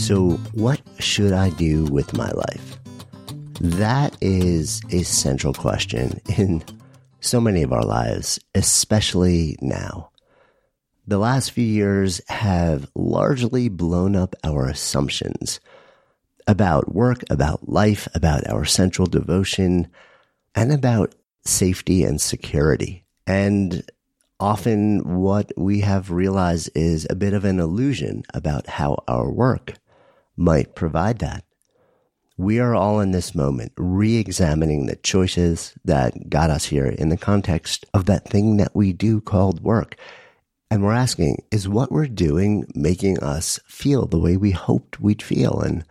[0.00, 2.78] So, what should I do with my life?
[3.60, 6.64] That is a central question in
[7.20, 10.10] so many of our lives, especially now.
[11.06, 15.60] The last few years have largely blown up our assumptions
[16.46, 19.86] about work, about life, about our central devotion,
[20.54, 23.04] and about safety and security.
[23.26, 23.84] And
[24.40, 29.74] often what we have realized is a bit of an illusion about how our work
[30.40, 31.44] might provide that.
[32.38, 37.10] We are all in this moment re examining the choices that got us here in
[37.10, 39.96] the context of that thing that we do called work.
[40.70, 45.22] And we're asking, is what we're doing making us feel the way we hoped we'd
[45.22, 45.60] feel?
[45.60, 45.84] And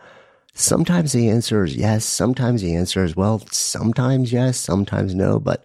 [0.56, 2.04] sometimes the answer is yes.
[2.04, 5.40] Sometimes the answer is, well, sometimes yes, sometimes no.
[5.40, 5.64] But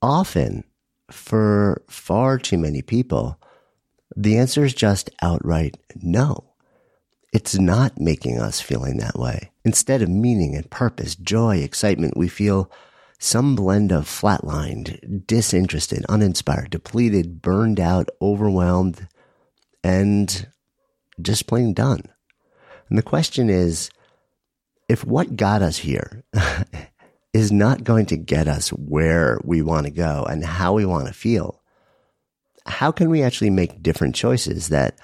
[0.00, 0.64] often
[1.10, 3.38] for far too many people,
[4.16, 6.47] the answer is just outright no.
[7.32, 9.50] It's not making us feeling that way.
[9.64, 12.70] Instead of meaning and purpose, joy, excitement, we feel
[13.18, 19.08] some blend of flatlined, disinterested, uninspired, depleted, burned out, overwhelmed,
[19.82, 20.48] and
[21.20, 22.02] just plain done.
[22.88, 23.90] And the question is,
[24.88, 26.24] if what got us here
[27.34, 31.08] is not going to get us where we want to go and how we want
[31.08, 31.60] to feel,
[32.64, 34.98] how can we actually make different choices that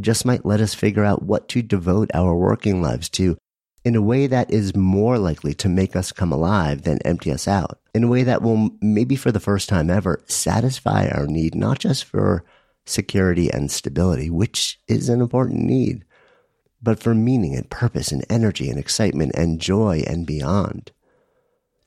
[0.00, 3.36] just might let us figure out what to devote our working lives to
[3.84, 7.46] in a way that is more likely to make us come alive than empty us
[7.46, 11.54] out, in a way that will maybe for the first time ever satisfy our need,
[11.54, 12.44] not just for
[12.84, 16.04] security and stability, which is an important need,
[16.82, 20.90] but for meaning and purpose and energy and excitement and joy and beyond.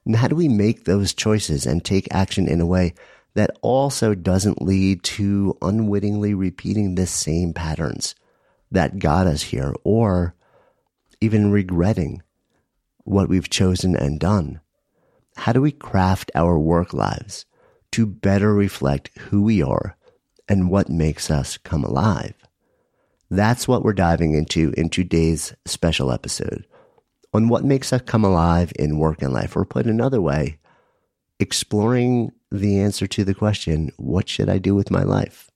[0.05, 2.93] And how do we make those choices and take action in a way
[3.39, 8.13] that also doesn't lead to unwittingly repeating the same patterns
[8.69, 10.35] that got us here or
[11.21, 12.21] even regretting
[13.05, 14.59] what we've chosen and done?
[15.37, 17.45] How do we craft our work lives
[17.93, 19.95] to better reflect who we are
[20.49, 22.33] and what makes us come alive?
[23.29, 26.65] That's what we're diving into in today's special episode
[27.33, 30.58] on what makes us come alive in work and life, or put another way,
[31.39, 35.49] exploring the answer to the question, what should I do with my life?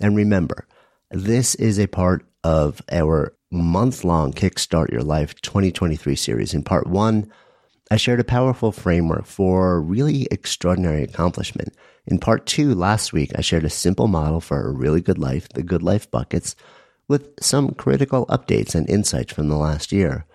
[0.00, 0.66] And remember,
[1.10, 6.54] this is a part of our month long Kickstart Your Life 2023 series.
[6.54, 7.30] In part one,
[7.90, 11.74] I shared a powerful framework for really extraordinary accomplishment.
[12.06, 15.48] In part two, last week, I shared a simple model for a really good life,
[15.50, 16.56] the good life buckets,
[17.08, 20.26] with some critical updates and insights from the last year.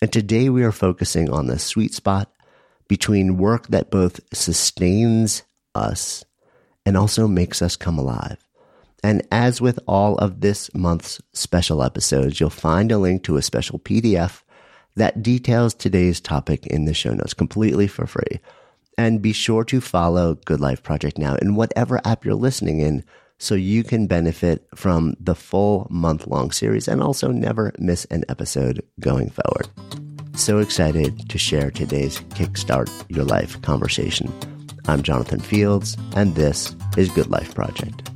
[0.00, 2.30] And today we are focusing on the sweet spot
[2.88, 5.42] between work that both sustains
[5.74, 6.24] us
[6.84, 8.38] and also makes us come alive.
[9.04, 13.42] And as with all of this month's special episodes, you'll find a link to a
[13.42, 14.42] special PDF
[14.96, 18.40] that details today's topic in the show notes completely for free.
[18.96, 23.04] And be sure to follow Good Life Project now in whatever app you're listening in
[23.38, 28.24] so you can benefit from the full month long series and also never miss an
[28.28, 29.68] episode going forward.
[30.38, 34.32] So excited to share today's Kickstart Your Life conversation.
[34.86, 38.08] I'm Jonathan Fields, and this is Good Life Project.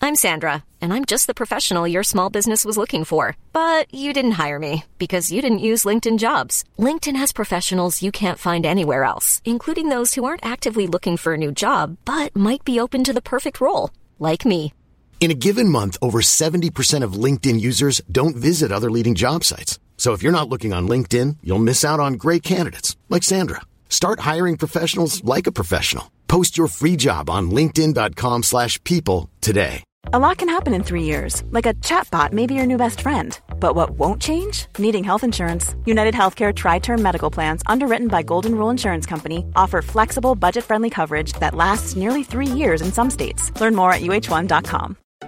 [0.00, 3.36] I'm Sandra, and I'm just the professional your small business was looking for.
[3.52, 6.64] But you didn't hire me because you didn't use LinkedIn jobs.
[6.78, 11.34] LinkedIn has professionals you can't find anywhere else, including those who aren't actively looking for
[11.34, 14.72] a new job but might be open to the perfect role, like me.
[15.20, 19.78] In a given month, over 70% of LinkedIn users don't visit other leading job sites.
[19.96, 23.62] So if you're not looking on LinkedIn, you'll miss out on great candidates like Sandra.
[23.88, 26.10] Start hiring professionals like a professional.
[26.28, 29.82] Post your free job on linkedin.com/people today.
[30.12, 33.00] A lot can happen in three years, like a chatbot may be your new best
[33.00, 33.38] friend.
[33.58, 34.66] But what won't change?
[34.78, 35.74] Needing health insurance.
[35.86, 40.64] United Healthcare Tri Term Medical Plans, underwritten by Golden Rule Insurance Company, offer flexible, budget
[40.64, 43.50] friendly coverage that lasts nearly three years in some states.
[43.60, 44.96] Learn more at uh1.com.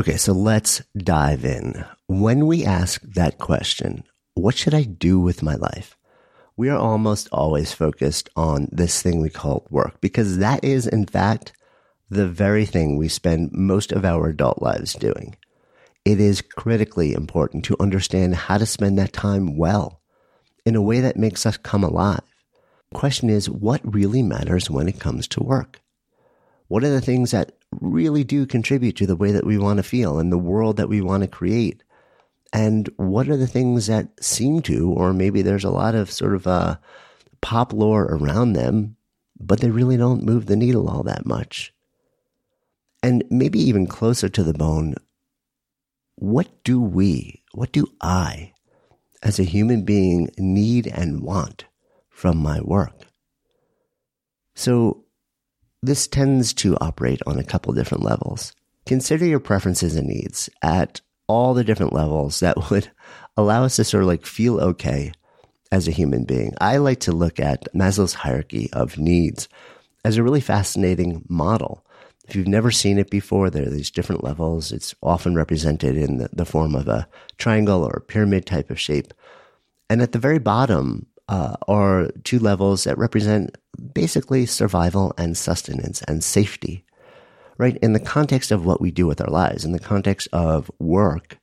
[0.00, 1.84] Okay, so let's dive in.
[2.08, 4.02] When we ask that question,
[4.34, 5.96] what should I do with my life?
[6.60, 11.06] we are almost always focused on this thing we call work because that is, in
[11.06, 11.54] fact,
[12.10, 15.34] the very thing we spend most of our adult lives doing.
[16.04, 20.02] It is critically important to understand how to spend that time well
[20.66, 22.20] in a way that makes us come alive.
[22.92, 25.80] The question is, what really matters when it comes to work?
[26.68, 29.82] What are the things that really do contribute to the way that we want to
[29.82, 31.82] feel and the world that we want to create?
[32.52, 36.34] And what are the things that seem to, or maybe there's a lot of sort
[36.34, 36.76] of uh,
[37.40, 38.96] pop lore around them,
[39.38, 41.72] but they really don't move the needle all that much?
[43.02, 44.94] And maybe even closer to the bone,
[46.16, 48.52] what do we, what do I,
[49.22, 51.66] as a human being, need and want
[52.10, 53.06] from my work?
[54.54, 55.04] So
[55.82, 58.52] this tends to operate on a couple different levels.
[58.86, 62.90] Consider your preferences and needs at all the different levels that would
[63.36, 65.12] allow us to sort of like feel okay
[65.72, 66.52] as a human being.
[66.60, 69.48] I like to look at Maslow's hierarchy of needs
[70.04, 71.84] as a really fascinating model.
[72.26, 74.72] If you've never seen it before, there are these different levels.
[74.72, 78.80] It's often represented in the, the form of a triangle or a pyramid type of
[78.80, 79.12] shape.
[79.88, 83.56] And at the very bottom uh, are two levels that represent
[83.94, 86.84] basically survival and sustenance and safety
[87.60, 87.76] right?
[87.82, 91.38] In the context of what we do with our lives, in the context of work,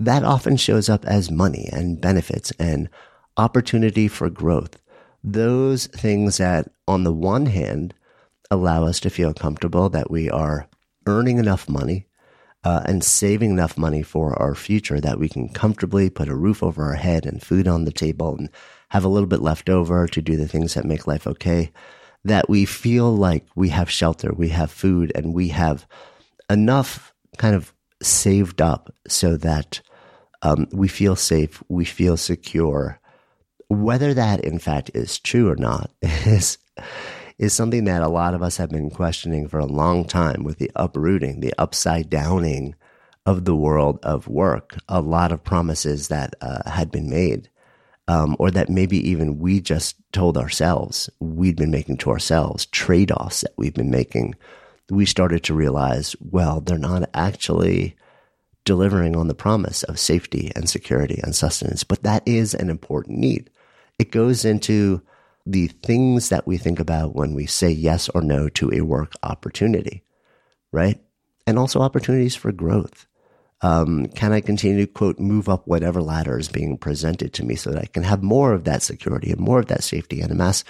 [0.00, 2.88] that often shows up as money and benefits and
[3.36, 4.80] opportunity for growth.
[5.22, 7.92] Those things that, on the one hand,
[8.50, 10.68] allow us to feel comfortable that we are
[11.06, 12.06] earning enough money
[12.64, 16.62] uh, and saving enough money for our future that we can comfortably put a roof
[16.62, 18.48] over our head and food on the table and
[18.92, 21.72] have a little bit left over to do the things that make life okay
[22.26, 25.86] that we feel like we have shelter, we have food, and we have
[26.50, 27.72] enough kind of
[28.02, 29.80] saved up so that
[30.42, 33.00] um, we feel safe, we feel secure.
[33.68, 36.58] Whether that in fact is true or not is
[37.38, 40.58] is something that a lot of us have been questioning for a long time with
[40.58, 42.74] the uprooting, the upside downing
[43.24, 44.76] of the world of work.
[44.86, 47.48] A lot of promises that uh, had been made
[48.08, 53.10] um, or that maybe even we just told ourselves we'd been making to ourselves, trade
[53.12, 54.34] offs that we've been making,
[54.90, 57.96] we started to realize, well, they're not actually
[58.64, 61.84] delivering on the promise of safety and security and sustenance.
[61.84, 63.50] But that is an important need.
[63.98, 65.02] It goes into
[65.46, 69.14] the things that we think about when we say yes or no to a work
[69.22, 70.04] opportunity,
[70.70, 71.00] right?
[71.46, 73.06] And also opportunities for growth.
[73.62, 77.54] Um, can I continue to quote move up whatever ladder is being presented to me
[77.54, 80.32] so that I can have more of that security and more of that safety and
[80.32, 80.64] amass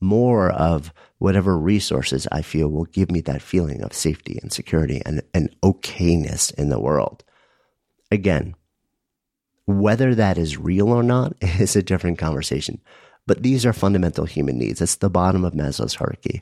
[0.00, 5.02] more of whatever resources I feel will give me that feeling of safety and security
[5.06, 7.24] and, and okayness in the world.
[8.10, 8.54] Again,
[9.64, 12.80] whether that is real or not is a different conversation.
[13.26, 14.80] But these are fundamental human needs.
[14.80, 16.40] It's the bottom of Maslow's hierarchy.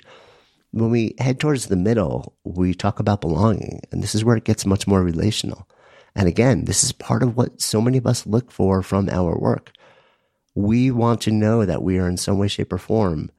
[0.72, 4.44] When we head towards the middle, we talk about belonging, and this is where it
[4.44, 5.66] gets much more relational.
[6.16, 9.36] And again, this is part of what so many of us look for from our
[9.38, 9.72] work.
[10.54, 13.30] We want to know that we are in some way, shape, or form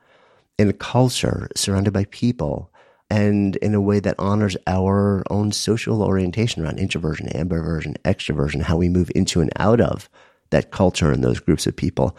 [0.57, 2.71] in a culture surrounded by people
[3.09, 8.77] and in a way that honors our own social orientation around introversion, ambiversion, extroversion, how
[8.77, 10.09] we move into and out of
[10.49, 12.17] that culture and those groups of people.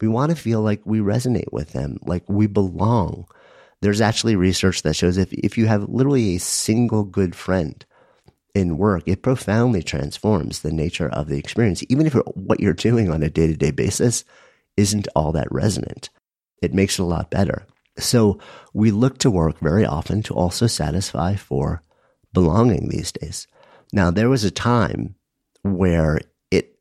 [0.00, 3.26] We want to feel like we resonate with them, like we belong.
[3.80, 7.84] There's actually research that shows if, if you have literally a single good friend,
[8.56, 13.10] in work, it profoundly transforms the nature of the experience, even if what you're doing
[13.10, 14.24] on a day to day basis
[14.78, 16.08] isn't all that resonant.
[16.62, 17.66] It makes it a lot better.
[17.98, 18.38] So
[18.72, 21.82] we look to work very often to also satisfy for
[22.32, 23.46] belonging these days.
[23.92, 25.16] Now, there was a time
[25.62, 26.20] where
[26.50, 26.78] it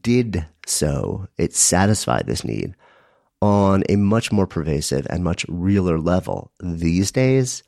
[0.00, 2.76] did so, it satisfied this need
[3.40, 6.52] on a much more pervasive and much realer level.
[6.62, 7.64] These days,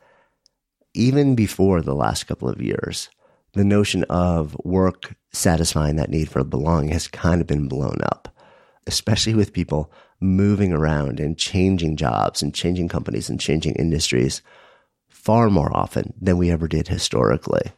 [0.95, 3.09] even before the last couple of years,
[3.55, 8.29] the notion of work satisfying that need for belonging has kind of been blown up,
[8.87, 14.43] especially with people moving around and changing jobs and changing companies and changing industries
[15.09, 17.73] far more often than we ever did historically.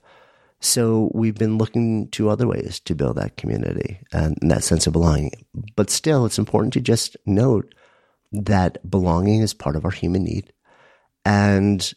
[0.60, 4.92] So we've been looking to other ways to build that community and that sense of
[4.94, 5.46] belonging.
[5.76, 7.74] But still, it's important to just note
[8.32, 10.52] that belonging is part of our human need.
[11.24, 11.92] And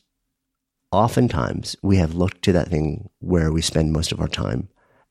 [0.92, 4.70] oftentimes we have looked to that thing where we spend most of our time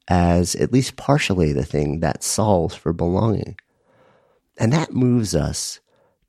[0.09, 3.57] as at least partially the thing that solves for belonging.
[4.57, 5.81] And that moves us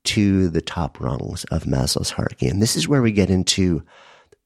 [0.06, 2.48] to the top rungs of Maslow's hierarchy.
[2.48, 3.84] And this is where we get into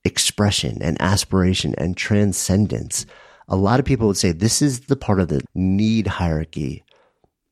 [0.06, 3.06] expression and aspiration and transcendence.
[3.48, 6.84] A lot of people would say this is the part of the need hierarchy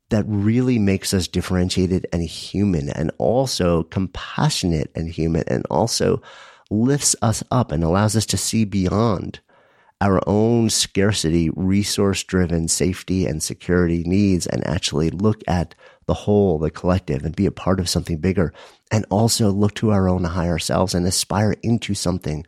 [0.09, 6.21] that really makes us differentiated and human and also compassionate and human and also
[6.71, 9.39] lifts us up and allows us to see beyond
[10.01, 15.75] our own scarcity, resource driven safety and security needs and actually look at
[16.07, 18.51] the whole, the collective and be a part of something bigger
[18.91, 22.43] and also look to our own higher selves and aspire into something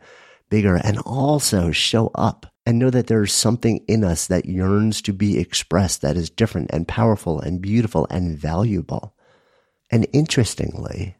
[0.50, 5.12] bigger and also show up and know that there's something in us that yearns to
[5.12, 9.14] be expressed that is different and powerful and beautiful and valuable.
[9.90, 11.16] And interestingly,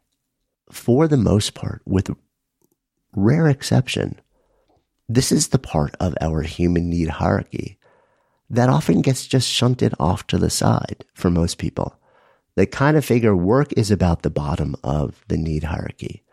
[0.69, 2.09] for the most part, with
[3.15, 4.19] rare exception,
[5.07, 7.77] this is the part of our human need hierarchy
[8.49, 11.99] that often gets just shunted off to the side for most people.
[12.55, 16.23] They kind of figure work is about the bottom of the need hierarchy.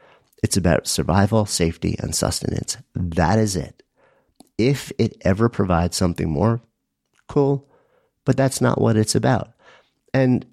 [0.42, 2.76] It's about survival, safety, and sustenance.
[2.94, 3.82] That is it.
[4.58, 6.60] If it ever provides something more,
[7.28, 7.68] cool,
[8.24, 9.52] but that's not what it's about.
[10.12, 10.46] And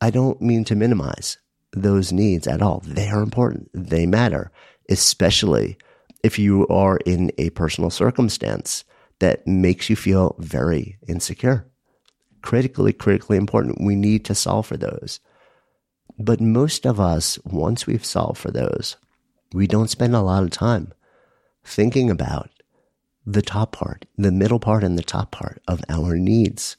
[0.00, 1.38] I don't mean to minimize
[1.72, 2.82] those needs at all.
[2.84, 3.70] They are important.
[3.72, 4.50] They matter,
[4.88, 5.76] especially
[6.22, 8.84] if you are in a personal circumstance
[9.20, 11.66] that makes you feel very insecure.
[12.42, 13.80] Critically, critically important.
[13.80, 15.20] We need to solve for those.
[16.18, 18.96] But most of us, once we've solved for those,
[19.52, 20.92] we don't spend a lot of time
[21.64, 22.50] thinking about
[23.26, 26.76] the top part, the middle part, and the top part of our needs,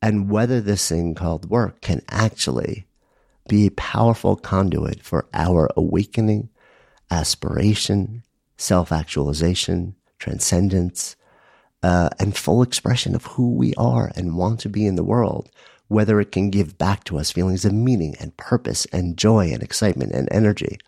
[0.00, 2.86] and whether this thing called work can actually
[3.48, 6.48] be a powerful conduit for our awakening,
[7.10, 8.22] aspiration,
[8.56, 11.16] self actualization, transcendence,
[11.82, 15.48] uh, and full expression of who we are and want to be in the world,
[15.88, 19.62] whether it can give back to us feelings of meaning and purpose and joy and
[19.62, 20.78] excitement and energy.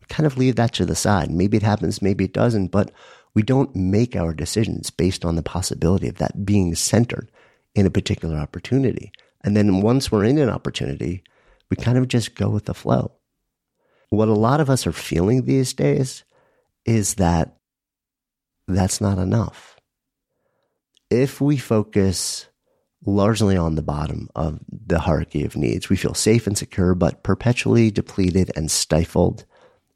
[0.00, 1.30] We kind of leave that to the side.
[1.30, 2.90] Maybe it happens, maybe it doesn't, but
[3.34, 7.30] we don't make our decisions based on the possibility of that being centered
[7.74, 9.12] in a particular opportunity.
[9.42, 11.22] And then once we're in an opportunity,
[11.70, 13.12] we kind of just go with the flow.
[14.10, 16.24] What a lot of us are feeling these days
[16.84, 17.56] is that
[18.66, 19.76] that's not enough.
[21.10, 22.46] If we focus
[23.04, 27.22] largely on the bottom of the hierarchy of needs, we feel safe and secure, but
[27.22, 29.44] perpetually depleted and stifled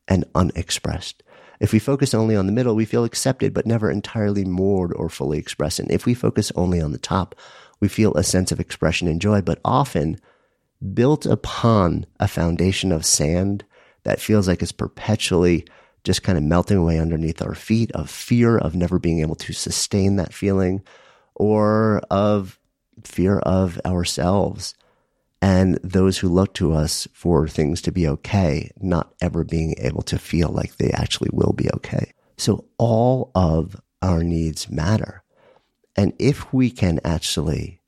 [0.09, 1.23] and unexpressed.
[1.61, 5.09] If we focus only on the middle, we feel accepted, but never entirely moored or
[5.09, 5.79] fully expressed.
[5.79, 7.35] And if we focus only on the top,
[7.81, 10.19] we feel a sense of expression and joy, but often
[10.93, 13.65] built upon a foundation of sand
[14.05, 15.67] that feels like it's perpetually
[16.05, 19.53] just kind of melting away underneath our feet of fear of never being able to
[19.53, 20.83] sustain that feeling
[21.35, 22.59] or of
[23.03, 24.75] fear of ourselves
[25.45, 30.01] and those who look to us for things to be okay, not ever being able
[30.01, 32.13] to feel like they actually will be okay.
[32.39, 35.23] So all of our needs matter.
[35.97, 37.81] And if we can actually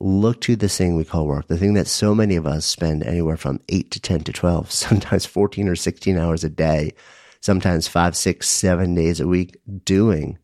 [0.00, 3.02] look to this thing we call work, the thing that so many of us spend
[3.02, 6.94] anywhere from eight to 10 to 12, sometimes 14 or 16 hours a day,
[7.40, 10.38] sometimes five, six, seven days a week doing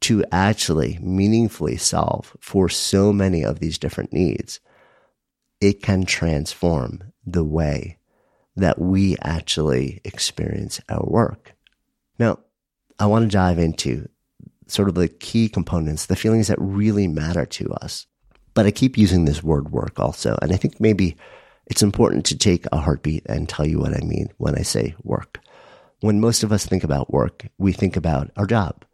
[0.00, 4.58] to actually meaningfully solve for so many of these different needs,
[5.60, 7.98] it can transform the way
[8.56, 11.54] that we actually experience our work.
[12.18, 12.40] Now,
[12.98, 14.08] I want to dive into
[14.66, 18.06] sort of the key components, the feelings that really matter to us
[18.54, 20.36] but I keep using this word work also.
[20.42, 21.16] And I think maybe
[21.66, 24.94] it's important to take a heartbeat and tell you what I mean when I say
[25.02, 25.40] work.
[26.00, 28.84] When most of us think about work, we think about our job,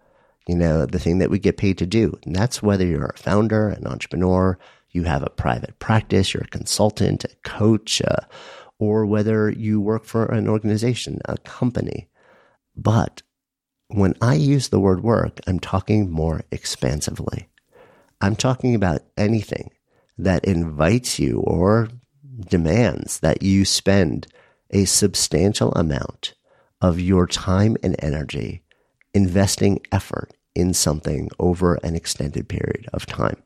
[0.47, 2.19] you know, the thing that we get paid to do.
[2.25, 4.59] And that's whether you're a founder, an entrepreneur,
[4.91, 8.27] you have a private practice, you're a consultant, a coach, uh,
[8.79, 12.09] or whether you work for an organization, a company.
[12.77, 13.23] But
[13.89, 17.49] when I use the word work, I'm talking more expansively.
[18.21, 19.71] I'm talking about anything
[20.17, 21.89] that invites you or
[22.39, 24.27] demands that you spend
[24.71, 26.35] a substantial amount
[26.81, 28.63] of your time and energy
[29.15, 33.43] investing effort in something over an extended period of time.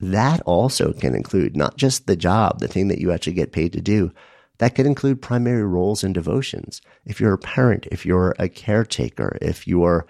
[0.00, 3.72] That also can include not just the job, the thing that you actually get paid
[3.74, 4.12] to do.
[4.58, 6.80] That could include primary roles and devotions.
[7.04, 10.06] If you're a parent, if you're a caretaker, if you're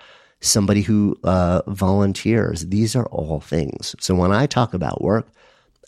[0.47, 2.67] somebody who uh, volunteers.
[2.67, 3.95] These are all things.
[4.01, 5.29] So when I talk about work,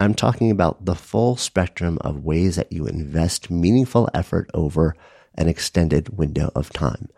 [0.01, 4.95] I'm talking about the full spectrum of ways that you invest meaningful effort over
[5.37, 7.09] an extended window of time.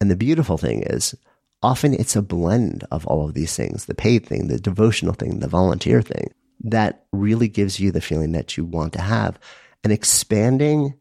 [0.00, 1.14] And the beautiful thing is,
[1.62, 5.40] often it's a blend of all of these things the paid thing, the devotional thing,
[5.40, 6.32] the volunteer thing
[6.64, 9.38] that really gives you the feeling that you want to have.
[9.84, 10.94] And expanding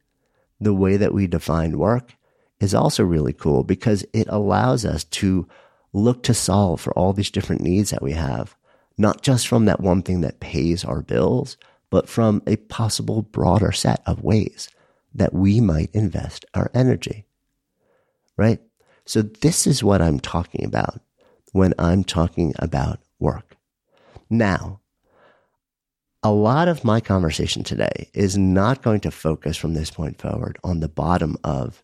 [0.59, 2.15] the way that we define work
[2.61, 5.47] is also really cool because it allows us to
[5.93, 8.55] look to solve for all these different needs that we have,
[8.97, 11.57] not just from that one thing that pays our bills,
[11.89, 14.69] but from a possible broader set of ways
[15.13, 17.25] that we might invest our energy.
[18.37, 18.59] Right?
[19.05, 21.01] So this is what I'm talking about
[21.51, 23.57] when I'm talking about work.
[24.29, 24.79] Now,
[26.23, 30.59] a lot of my conversation today is not going to focus from this point forward
[30.63, 31.83] on the bottom of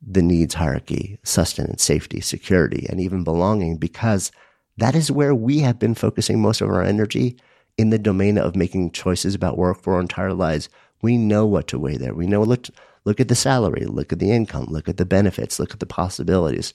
[0.00, 4.30] the needs hierarchy, sustenance, safety, security, and even belonging, because
[4.76, 7.36] that is where we have been focusing most of our energy
[7.78, 10.68] in the domain of making choices about work for our entire lives.
[11.02, 12.14] We know what to weigh there.
[12.14, 12.68] We know, look,
[13.04, 15.86] look at the salary, look at the income, look at the benefits, look at the
[15.86, 16.74] possibilities,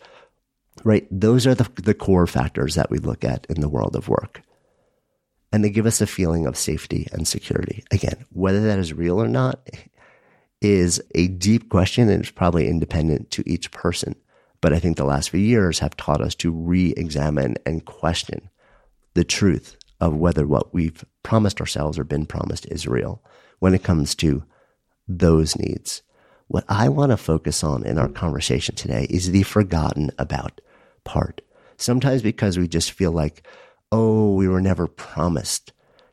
[0.84, 1.08] right?
[1.12, 4.42] Those are the, the core factors that we look at in the world of work.
[5.52, 7.84] And they give us a feeling of safety and security.
[7.92, 9.60] Again, whether that is real or not
[10.62, 14.16] is a deep question and it's probably independent to each person.
[14.62, 18.50] But I think the last few years have taught us to re examine and question
[19.16, 23.22] the truth of whether what we've promised ourselves or been promised is real
[23.60, 24.44] when it comes to
[25.08, 26.02] those needs.
[26.48, 30.62] What I want to focus on in our conversation today is the forgotten about
[31.04, 31.42] part.
[31.78, 33.48] Sometimes because we just feel like,
[33.92, 35.72] oh, we were never promised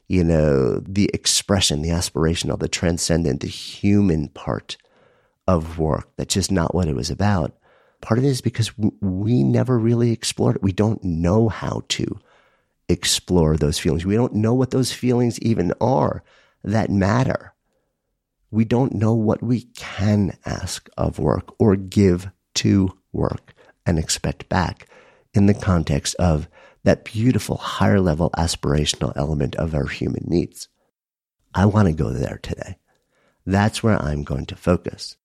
[0.09, 4.77] you know, the expression, the aspirational, the transcendent, the human part
[5.47, 6.09] of work.
[6.17, 7.55] That's just not what it was about.
[8.01, 10.63] Part of it is because we never really explored it.
[10.63, 12.19] We don't know how to
[12.89, 14.07] explore those feelings.
[14.07, 16.23] We don't know what those feelings even are
[16.65, 17.55] that matter.
[18.51, 23.53] We don't know what we can ask of work or give to work
[23.85, 24.89] and expect back
[25.35, 26.49] in the context of
[26.89, 30.71] that beautiful higher level aspirational element of our human needs.
[31.55, 32.79] I want to go there today.
[33.45, 35.19] That's where I'm going to focus.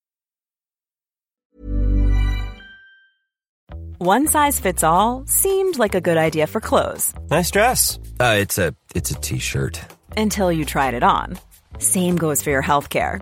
[3.97, 7.13] One size fits all seemed like a good idea for clothes.
[7.29, 7.97] Nice dress.
[8.19, 9.79] Uh, it's a it's a t-shirt.
[10.17, 11.39] Until you tried it on.
[11.79, 13.21] Same goes for your health care.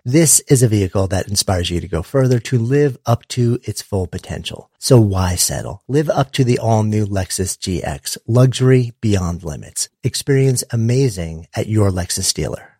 [0.05, 3.83] This is a vehicle that inspires you to go further to live up to its
[3.83, 4.71] full potential.
[4.79, 5.83] So why settle?
[5.87, 9.89] Live up to the all new Lexus GX, luxury beyond limits.
[10.03, 12.79] Experience amazing at your Lexus dealer.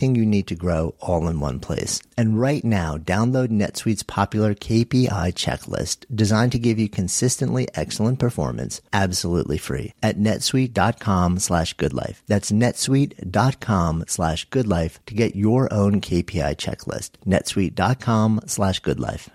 [0.00, 2.00] you need to grow all all in one place.
[2.16, 8.80] And right now, download NetSuite's popular KPI checklist designed to give you consistently excellent performance
[8.92, 12.16] absolutely free at netsuite.com slash goodlife.
[12.26, 17.10] That's netsuite.com slash goodlife to get your own KPI checklist.
[17.26, 19.28] netsuite.com slash goodlife.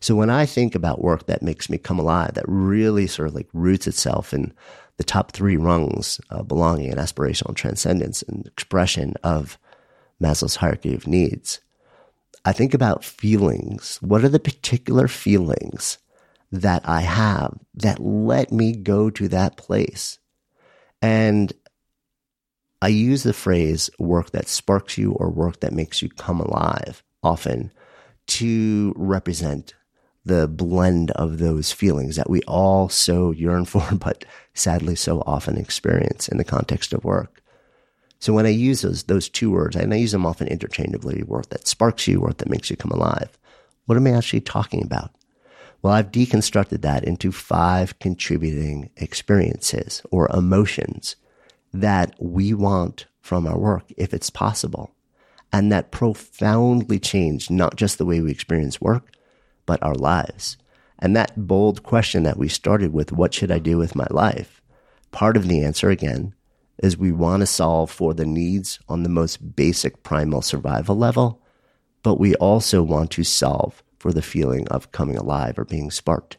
[0.00, 3.36] So when I think about work that makes me come alive, that really sort of
[3.36, 4.52] like roots itself in
[5.02, 9.58] the top three rungs of belonging and aspirational transcendence and expression of
[10.22, 11.58] Maslow's hierarchy of needs.
[12.44, 13.98] I think about feelings.
[14.00, 15.98] What are the particular feelings
[16.52, 20.20] that I have that let me go to that place?
[21.02, 21.52] And
[22.80, 27.02] I use the phrase work that sparks you or work that makes you come alive
[27.24, 27.72] often
[28.28, 29.74] to represent
[30.24, 35.56] the blend of those feelings that we all so yearn for, but sadly so often
[35.56, 37.42] experience in the context of work.
[38.18, 41.48] So when I use those, those two words, and I use them often interchangeably, work
[41.48, 43.36] that sparks you, work that makes you come alive,
[43.86, 45.10] what am I actually talking about?
[45.82, 51.16] Well, I've deconstructed that into five contributing experiences or emotions
[51.74, 54.94] that we want from our work if it's possible.
[55.52, 59.12] And that profoundly change not just the way we experience work,
[59.66, 60.56] but our lives.
[60.98, 64.62] And that bold question that we started with, what should I do with my life?
[65.10, 66.34] Part of the answer, again,
[66.82, 71.42] is we want to solve for the needs on the most basic primal survival level,
[72.02, 76.38] but we also want to solve for the feeling of coming alive or being sparked.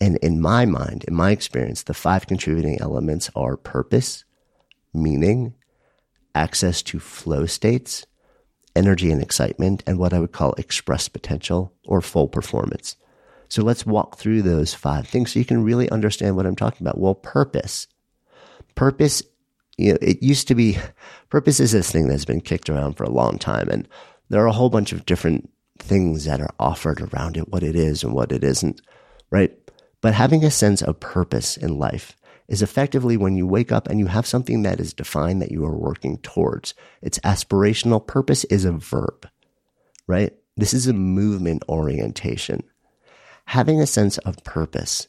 [0.00, 4.24] And in my mind, in my experience, the five contributing elements are purpose,
[4.94, 5.54] meaning,
[6.34, 8.06] access to flow states,
[8.76, 12.96] energy and excitement, and what I would call express potential or full performance.
[13.48, 16.86] So let's walk through those five things so you can really understand what I'm talking
[16.86, 16.98] about.
[16.98, 17.88] Well, purpose.
[18.76, 19.22] Purpose,
[19.76, 20.78] you know, it used to be,
[21.30, 23.68] purpose is this thing that's been kicked around for a long time.
[23.68, 23.88] And
[24.28, 27.74] there are a whole bunch of different things that are offered around it, what it
[27.74, 28.80] is and what it isn't,
[29.30, 29.52] right?
[30.00, 32.16] But having a sense of purpose in life
[32.50, 35.64] is effectively when you wake up and you have something that is defined that you
[35.64, 36.74] are working towards.
[37.00, 38.04] It's aspirational.
[38.04, 39.28] Purpose is a verb,
[40.08, 40.34] right?
[40.56, 42.64] This is a movement orientation.
[43.46, 45.06] Having a sense of purpose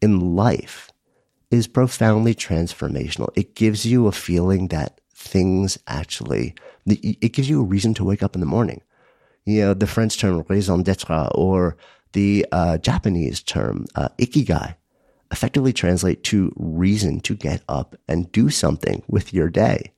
[0.00, 0.92] in life
[1.50, 3.30] is profoundly transformational.
[3.34, 6.54] It gives you a feeling that things actually,
[6.86, 8.82] it gives you a reason to wake up in the morning.
[9.46, 11.76] You know, the French term raison d'etre or
[12.12, 14.76] the uh, Japanese term uh, ikigai
[15.30, 19.92] effectively translate to reason to get up and do something with your day.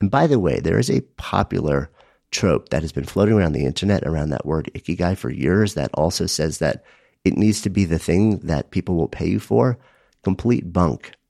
[0.00, 1.90] And by the way, there is a popular
[2.30, 5.90] trope that has been floating around the internet around that word ikigai for years that
[5.94, 6.84] also says that
[7.24, 9.78] it needs to be the thing that people will pay you for.
[10.22, 11.12] Complete bunk.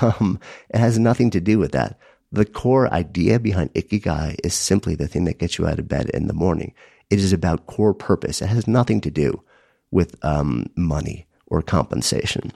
[0.00, 1.98] Um, it has nothing to do with that.
[2.32, 6.08] The core idea behind ikigai is simply the thing that gets you out of bed
[6.10, 6.72] in the morning.
[7.10, 8.40] It is about core purpose.
[8.40, 9.42] It has nothing to do
[9.90, 12.52] with um, money or compensation.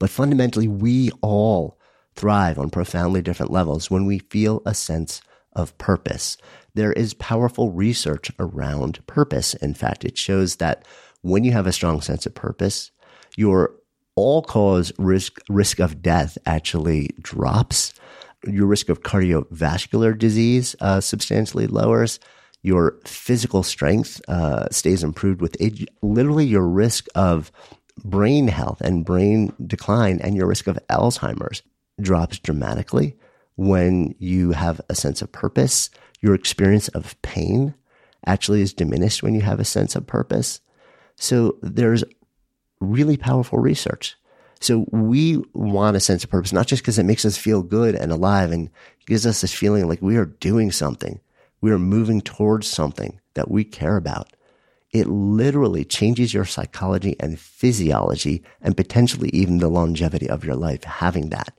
[0.00, 1.78] But fundamentally, we all
[2.16, 6.36] thrive on profoundly different levels when we feel a sense of purpose.
[6.74, 9.54] There is powerful research around purpose.
[9.54, 10.84] In fact, it shows that
[11.22, 12.90] when you have a strong sense of purpose,
[13.36, 13.74] your
[14.16, 17.92] all cause risk, risk of death actually drops.
[18.46, 22.18] Your risk of cardiovascular disease uh, substantially lowers.
[22.62, 25.86] Your physical strength uh, stays improved with age.
[26.02, 27.50] Literally, your risk of
[28.04, 31.62] brain health and brain decline and your risk of Alzheimer's
[32.00, 33.16] drops dramatically
[33.56, 35.90] when you have a sense of purpose.
[36.20, 37.74] Your experience of pain
[38.26, 40.60] actually is diminished when you have a sense of purpose.
[41.16, 42.04] So there's
[42.80, 44.16] really powerful research.
[44.60, 47.94] So we want a sense of purpose, not just because it makes us feel good
[47.94, 48.70] and alive and
[49.06, 51.20] gives us this feeling like we are doing something.
[51.62, 54.32] We are moving towards something that we care about
[54.92, 60.84] it literally changes your psychology and physiology and potentially even the longevity of your life
[60.84, 61.56] having that.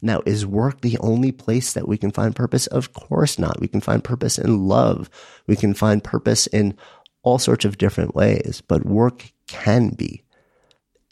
[0.00, 2.68] Now, is work the only place that we can find purpose?
[2.68, 3.60] Of course not.
[3.60, 5.10] We can find purpose in love.
[5.48, 6.76] We can find purpose in
[7.22, 10.22] all sorts of different ways, but work can be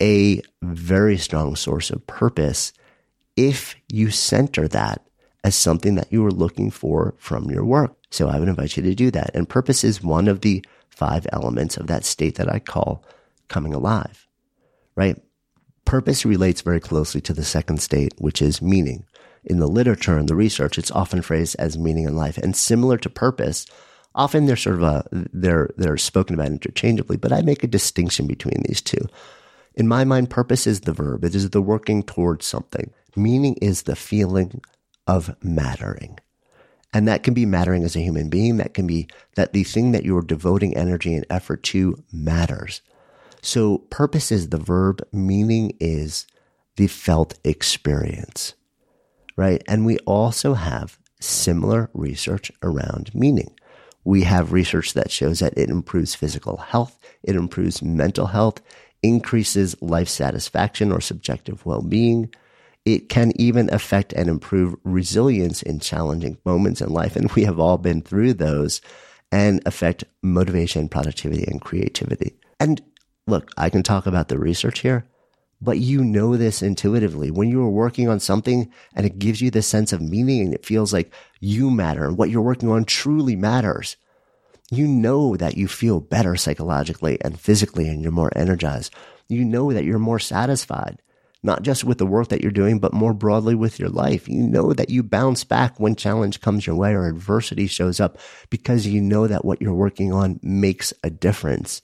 [0.00, 2.72] a very strong source of purpose
[3.36, 5.04] if you center that
[5.42, 7.96] as something that you are looking for from your work.
[8.10, 9.34] So I would invite you to do that.
[9.34, 10.64] And purpose is one of the
[10.96, 13.04] five elements of that state that I call
[13.48, 14.26] coming alive,
[14.96, 15.20] right?
[15.84, 19.04] Purpose relates very closely to the second state, which is meaning.
[19.44, 22.38] In the literature and the research, it's often phrased as meaning in life.
[22.38, 23.66] And similar to purpose,
[24.14, 28.26] often they're sort of a, they're, they're spoken about interchangeably, but I make a distinction
[28.26, 29.06] between these two.
[29.74, 31.24] In my mind, purpose is the verb.
[31.24, 32.90] It is the working towards something.
[33.14, 34.62] Meaning is the feeling
[35.06, 36.18] of mattering,
[36.96, 38.56] And that can be mattering as a human being.
[38.56, 42.80] That can be that the thing that you're devoting energy and effort to matters.
[43.42, 46.26] So purpose is the verb, meaning is
[46.76, 48.54] the felt experience,
[49.36, 49.62] right?
[49.68, 53.54] And we also have similar research around meaning.
[54.04, 58.62] We have research that shows that it improves physical health, it improves mental health,
[59.02, 62.32] increases life satisfaction or subjective well being.
[62.86, 67.16] It can even affect and improve resilience in challenging moments in life.
[67.16, 68.80] And we have all been through those
[69.30, 72.38] and affect motivation, productivity, and creativity.
[72.58, 72.80] And
[73.26, 75.04] look, I can talk about the research here,
[75.60, 77.30] but you know this intuitively.
[77.30, 80.54] When you are working on something and it gives you this sense of meaning and
[80.54, 83.96] it feels like you matter and what you're working on truly matters,
[84.70, 88.94] you know that you feel better psychologically and physically and you're more energized.
[89.28, 91.02] You know that you're more satisfied,
[91.46, 94.28] not just with the work that you're doing, but more broadly with your life.
[94.28, 98.18] You know that you bounce back when challenge comes your way or adversity shows up
[98.50, 101.80] because you know that what you're working on makes a difference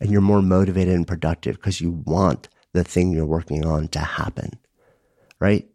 [0.00, 4.00] and you're more motivated and productive because you want the thing you're working on to
[4.00, 4.58] happen,
[5.40, 5.66] right?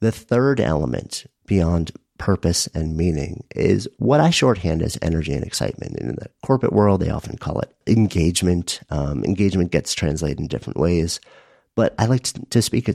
[0.00, 5.98] The third element beyond purpose and meaning is what I shorthand as energy and excitement.
[5.98, 8.80] In the corporate world, they often call it engagement.
[8.90, 11.20] Um, engagement gets translated in different ways,
[11.74, 12.86] but I like to speak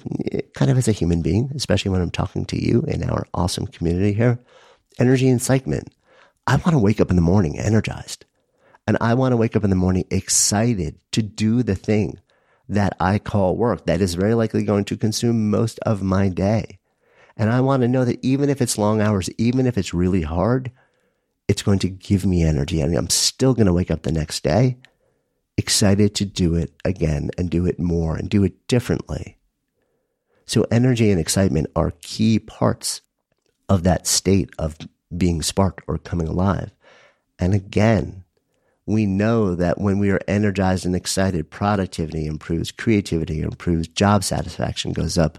[0.53, 3.67] kind of as a human being, especially when I'm talking to you in our awesome
[3.67, 4.39] community here.
[4.99, 5.93] Energy and excitement.
[6.47, 8.25] I want to wake up in the morning energized.
[8.87, 12.19] And I want to wake up in the morning excited to do the thing
[12.69, 16.79] that I call work that is very likely going to consume most of my day.
[17.37, 20.23] And I want to know that even if it's long hours, even if it's really
[20.23, 20.71] hard,
[21.47, 22.81] it's going to give me energy.
[22.81, 24.77] And I'm still going to wake up the next day
[25.59, 29.37] excited to do it again and do it more and do it differently.
[30.45, 33.01] So energy and excitement are key parts
[33.69, 34.75] of that state of
[35.15, 36.71] being sparked or coming alive.
[37.37, 38.23] And again,
[38.87, 44.93] we know that when we are energized and excited, productivity improves, creativity improves, job satisfaction
[44.93, 45.37] goes up,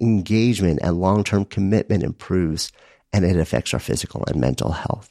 [0.00, 2.70] engagement and long term commitment improves,
[3.12, 5.10] and it affects our physical and mental health.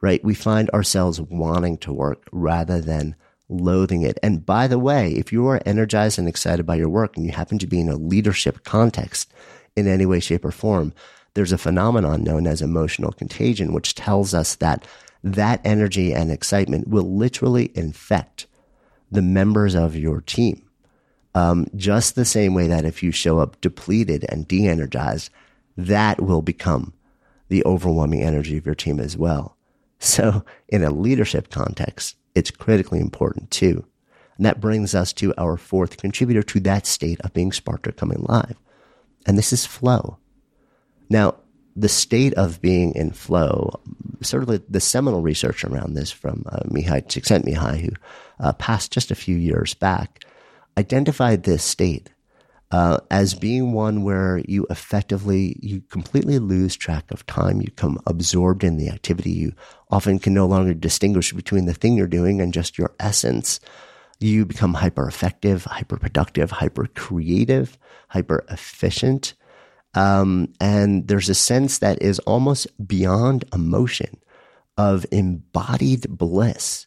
[0.00, 0.24] Right?
[0.24, 3.14] We find ourselves wanting to work rather than
[3.48, 4.18] loathing it.
[4.22, 7.32] And by the way, if you are energized and excited by your work and you
[7.32, 9.32] happen to be in a leadership context
[9.76, 10.92] in any way, shape, or form,
[11.34, 14.86] there's a phenomenon known as emotional contagion, which tells us that
[15.22, 18.46] that energy and excitement will literally infect
[19.10, 20.62] the members of your team.
[21.34, 25.30] Um, just the same way that if you show up depleted and de energized,
[25.76, 26.92] that will become
[27.48, 29.56] the overwhelming energy of your team as well.
[30.00, 33.84] So, in a leadership context, it's critically important too.
[34.36, 37.92] And that brings us to our fourth contributor to that state of being sparked or
[37.92, 38.56] coming live.
[39.26, 40.18] And this is flow.
[41.08, 41.36] Now,
[41.76, 43.80] the state of being in flow,
[44.32, 47.90] of the seminal research around this from uh, Mihai Csikszentmihalyi, who
[48.40, 50.24] uh, passed just a few years back,
[50.76, 52.10] identified this state
[52.74, 58.00] uh, as being one where you effectively you completely lose track of time you become
[58.06, 59.52] absorbed in the activity you
[59.94, 63.60] often can no longer distinguish between the thing you're doing and just your essence
[64.20, 67.78] you become hyper effective hyper productive hyper creative
[68.08, 69.34] hyper efficient
[69.94, 74.20] um, and there's a sense that is almost beyond emotion
[74.76, 76.86] of embodied bliss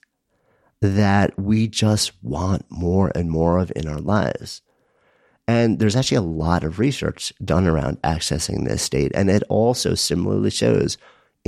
[0.81, 4.61] that we just want more and more of in our lives.
[5.47, 9.11] And there's actually a lot of research done around accessing this state.
[9.15, 10.97] And it also similarly shows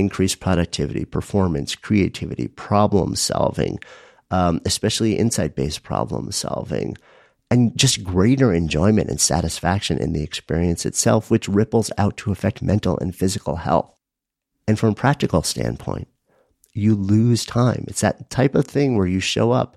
[0.00, 3.78] increased productivity, performance, creativity, problem solving,
[4.32, 6.96] um, especially insight based problem solving,
[7.50, 12.62] and just greater enjoyment and satisfaction in the experience itself, which ripples out to affect
[12.62, 13.94] mental and physical health.
[14.66, 16.08] And from a practical standpoint,
[16.72, 17.84] you lose time.
[17.88, 19.76] It's that type of thing where you show up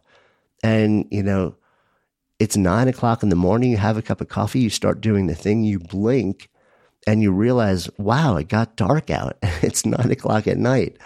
[0.63, 1.55] and, you know,
[2.39, 5.27] it's nine o'clock in the morning, you have a cup of coffee, you start doing
[5.27, 6.49] the thing, you blink
[7.07, 9.37] and you realize, wow, it got dark out.
[9.61, 10.97] it's nine o'clock at night.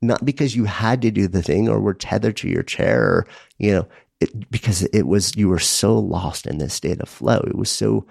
[0.00, 3.26] Not because you had to do the thing or were tethered to your chair or,
[3.58, 3.88] you know,
[4.20, 7.38] it, because it was, you were so lost in this state of flow.
[7.46, 8.06] It was so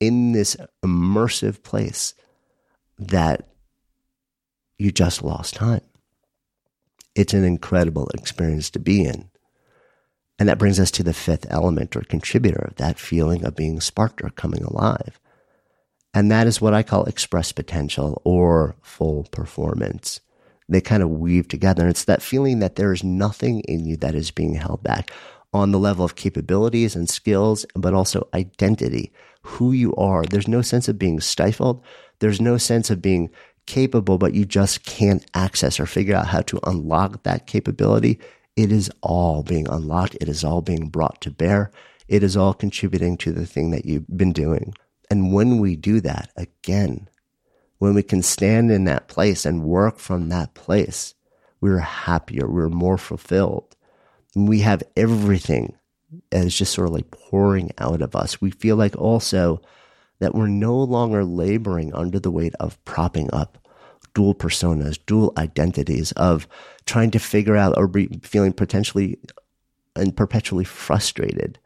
[0.00, 2.14] in this immersive place
[2.98, 3.48] that
[4.78, 5.82] you just lost time
[7.14, 9.28] it's an incredible experience to be in.
[10.38, 13.80] And that brings us to the fifth element or contributor of that feeling of being
[13.80, 15.20] sparked or coming alive.
[16.14, 20.20] And that is what I call express potential or full performance.
[20.68, 21.82] They kind of weave together.
[21.82, 25.10] And it's that feeling that there is nothing in you that is being held back
[25.52, 30.24] on the level of capabilities and skills, but also identity, who you are.
[30.24, 31.82] There's no sense of being stifled.
[32.20, 33.30] There's no sense of being
[33.66, 38.18] capable, but you just can't access or figure out how to unlock that capability,
[38.56, 40.16] it is all being unlocked.
[40.20, 41.70] It is all being brought to bear.
[42.08, 44.74] It is all contributing to the thing that you've been doing.
[45.12, 47.06] And when we do that, again,
[47.76, 51.12] when we can stand in that place and work from that place,
[51.60, 53.76] we're happier, we're more fulfilled.
[54.34, 55.76] We have everything
[56.30, 58.40] that is just sort of like pouring out of us.
[58.40, 59.60] We feel like also
[60.20, 63.58] that we're no longer laboring under the weight of propping up
[64.14, 66.48] dual personas, dual identities, of
[66.86, 69.18] trying to figure out or be feeling potentially
[69.94, 71.58] and perpetually frustrated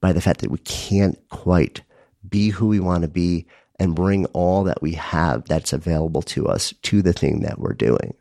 [0.00, 1.82] by the fact that we can't quite
[2.28, 3.46] be who we want to be
[3.78, 7.74] and bring all that we have that's available to us to the thing that we're
[7.74, 8.14] doing.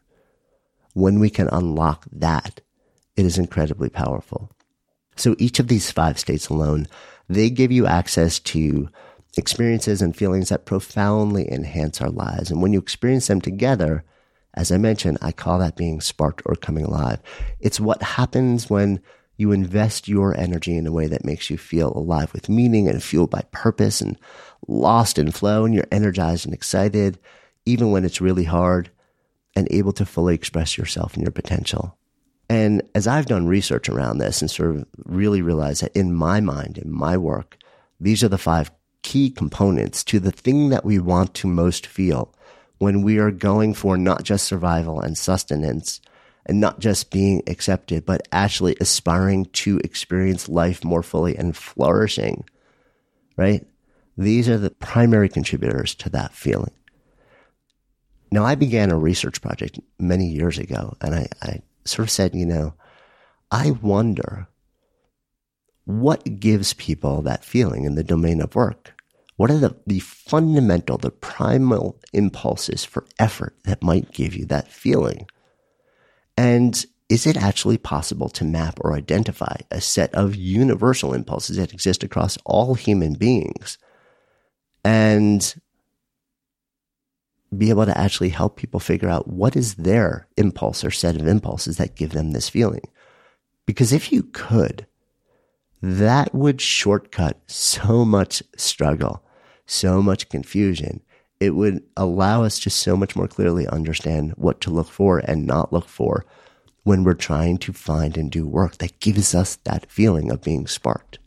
[0.93, 2.61] When we can unlock that,
[3.15, 4.51] it is incredibly powerful.
[5.15, 6.87] So each of these five states alone,
[7.29, 8.89] they give you access to
[9.37, 12.51] experiences and feelings that profoundly enhance our lives.
[12.51, 14.03] And when you experience them together,
[14.53, 17.19] as I mentioned, I call that being sparked or coming alive.
[17.59, 19.01] It's what happens when
[19.37, 23.03] you invest your energy in a way that makes you feel alive with meaning and
[23.03, 24.17] fueled by purpose and
[24.67, 27.19] lost in flow and you're energized and excited,
[27.65, 28.89] even when it's really hard
[29.55, 31.97] and able to fully express yourself and your potential.
[32.49, 36.39] And as I've done research around this and sort of really realized that in my
[36.41, 37.57] mind, in my work,
[37.99, 38.71] these are the five
[39.01, 42.33] key components to the thing that we want to most feel
[42.77, 46.01] when we are going for not just survival and sustenance
[46.45, 52.43] and not just being accepted, but actually aspiring to experience life more fully and flourishing,
[53.37, 53.65] right?
[54.17, 56.71] These are the primary contributors to that feeling.
[58.31, 62.35] Now, I began a research project many years ago, and I, I sort of said,
[62.35, 62.73] you know,
[63.51, 64.47] I wonder
[65.85, 68.93] what gives people that feeling in the domain of work?
[69.37, 74.71] What are the, the fundamental, the primal impulses for effort that might give you that
[74.71, 75.27] feeling?
[76.37, 81.73] And is it actually possible to map or identify a set of universal impulses that
[81.73, 83.77] exist across all human beings
[84.83, 85.55] and
[87.55, 91.27] be able to actually help people figure out what is their impulse or set of
[91.27, 92.83] impulses that give them this feeling.
[93.65, 94.87] Because if you could,
[95.81, 99.23] that would shortcut so much struggle,
[99.65, 101.01] so much confusion.
[101.39, 105.45] It would allow us to so much more clearly understand what to look for and
[105.45, 106.25] not look for
[106.83, 110.67] when we're trying to find and do work that gives us that feeling of being
[110.67, 111.19] sparked.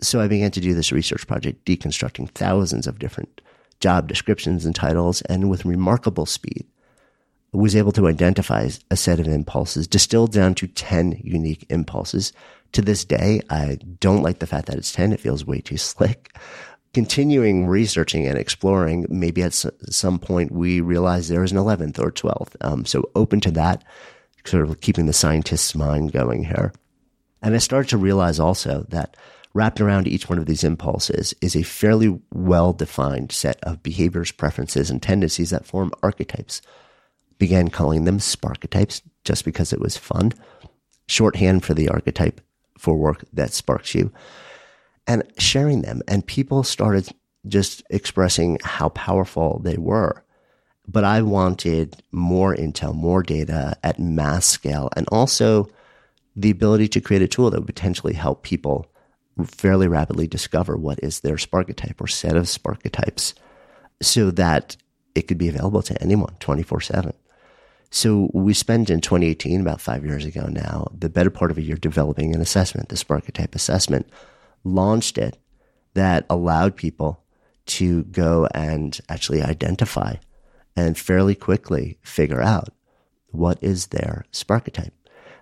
[0.00, 3.40] So I began to do this research project, deconstructing thousands of different
[3.78, 6.66] job descriptions and titles, and with remarkable speed,
[7.52, 12.32] was able to identify a set of impulses distilled down to 10 unique impulses.
[12.72, 15.12] To this day, I don't like the fact that it's 10.
[15.12, 16.34] It feels way too slick.
[16.92, 22.10] Continuing researching and exploring, maybe at some point we realize there is an 11th or
[22.10, 22.56] 12th.
[22.60, 23.84] Um, so open to that,
[24.44, 26.72] sort of keeping the scientist's mind going here.
[27.42, 29.16] And I started to realize also that
[29.52, 34.30] Wrapped around each one of these impulses is a fairly well defined set of behaviors,
[34.30, 36.62] preferences, and tendencies that form archetypes.
[37.38, 40.32] Began calling them sparketypes just because it was fun.
[41.08, 42.40] Shorthand for the archetype
[42.78, 44.12] for work that sparks you.
[45.06, 46.02] And sharing them.
[46.06, 47.08] And people started
[47.48, 50.22] just expressing how powerful they were.
[50.86, 55.68] But I wanted more intel, more data at mass scale, and also
[56.36, 58.86] the ability to create a tool that would potentially help people
[59.46, 63.34] fairly rapidly discover what is their sparketype or set of sparketypes
[64.02, 64.76] so that
[65.14, 67.12] it could be available to anyone 24 7.
[67.90, 71.62] So we spent in 2018, about five years ago now, the better part of a
[71.62, 74.08] year developing an assessment, the Sparketype assessment,
[74.64, 75.38] launched it
[75.94, 77.22] that allowed people
[77.66, 80.14] to go and actually identify
[80.76, 82.70] and fairly quickly figure out
[83.30, 84.90] what is their Sparketype.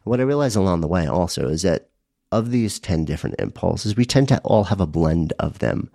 [0.05, 1.89] What I realized along the way also is that
[2.31, 5.91] of these 10 different impulses, we tend to all have a blend of them,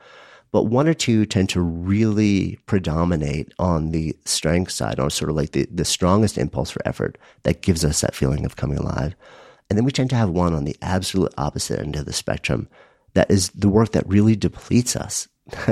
[0.51, 5.36] but one or two tend to really predominate on the strength side, or sort of
[5.36, 9.15] like the, the strongest impulse for effort that gives us that feeling of coming alive.
[9.69, 12.67] And then we tend to have one on the absolute opposite end of the spectrum
[13.14, 15.28] that is the work that really depletes us,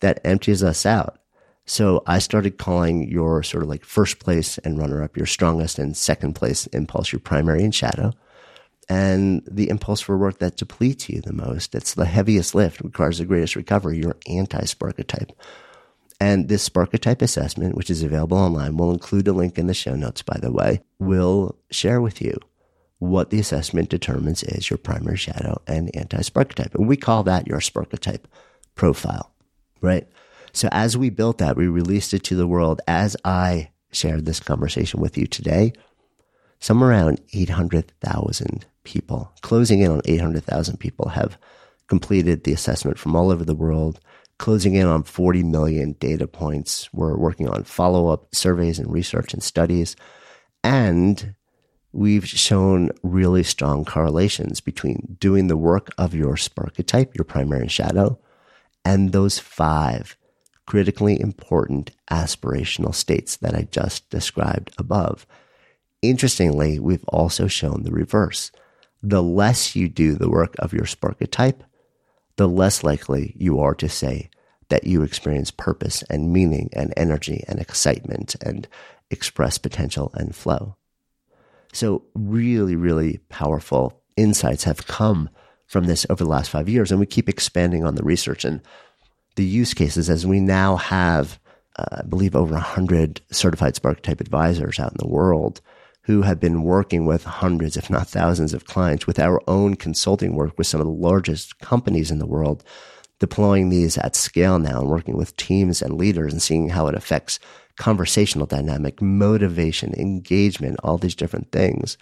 [0.00, 1.18] that empties us out.
[1.66, 5.78] So I started calling your sort of like first place and runner up your strongest
[5.78, 8.12] and second place impulse your primary and shadow
[8.90, 11.76] and the impulse for work that depletes you the most.
[11.76, 15.30] It's the heaviest lift, requires the greatest recovery, your anti-sparketype.
[16.20, 19.94] And this Sparketype assessment, which is available online, will include a link in the show
[19.94, 22.36] notes, by the way, will share with you
[23.00, 26.74] what the assessment determines is your primary shadow and anti-Sparketype.
[26.74, 28.24] And we call that your Sparketype
[28.74, 29.32] profile,
[29.80, 30.06] right?
[30.52, 34.38] So as we built that, we released it to the world as I shared this
[34.38, 35.72] conversation with you today.
[36.60, 41.38] Somewhere around 800,000 people, closing in on 800,000 people have
[41.88, 43.98] completed the assessment from all over the world,
[44.38, 46.92] closing in on 40 million data points.
[46.92, 49.96] We're working on follow up surveys and research and studies.
[50.62, 51.34] And
[51.92, 58.18] we've shown really strong correlations between doing the work of your Sparketype, your primary shadow,
[58.84, 60.16] and those five
[60.66, 65.26] critically important aspirational states that I just described above.
[66.00, 68.52] Interestingly, we've also shown the reverse.
[69.02, 71.60] The less you do the work of your Sparketype,
[72.36, 74.30] the less likely you are to say
[74.68, 78.68] that you experience purpose and meaning and energy and excitement and
[79.10, 80.76] express potential and flow.
[81.72, 85.30] So really, really powerful insights have come
[85.66, 86.90] from this over the last five years.
[86.90, 88.60] And we keep expanding on the research and
[89.36, 91.38] the use cases as we now have,
[91.76, 95.60] uh, I believe, over 100 certified Sparketype advisors out in the world
[96.02, 100.34] who have been working with hundreds, if not thousands of clients with our own consulting
[100.34, 102.64] work with some of the largest companies in the world,
[103.20, 106.96] deploying these at scale now and working with teams and leaders and seeing how it
[106.96, 107.38] affects
[107.76, 111.96] conversational dynamic, motivation, engagement, all these different things.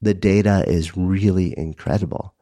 [0.00, 2.34] The data is really incredible.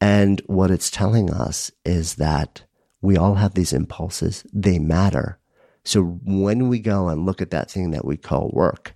[0.00, 2.62] And what it's telling us is that
[3.02, 4.44] we all have these impulses.
[4.52, 5.38] They matter.
[5.84, 8.94] So when we go and look at that thing that we call work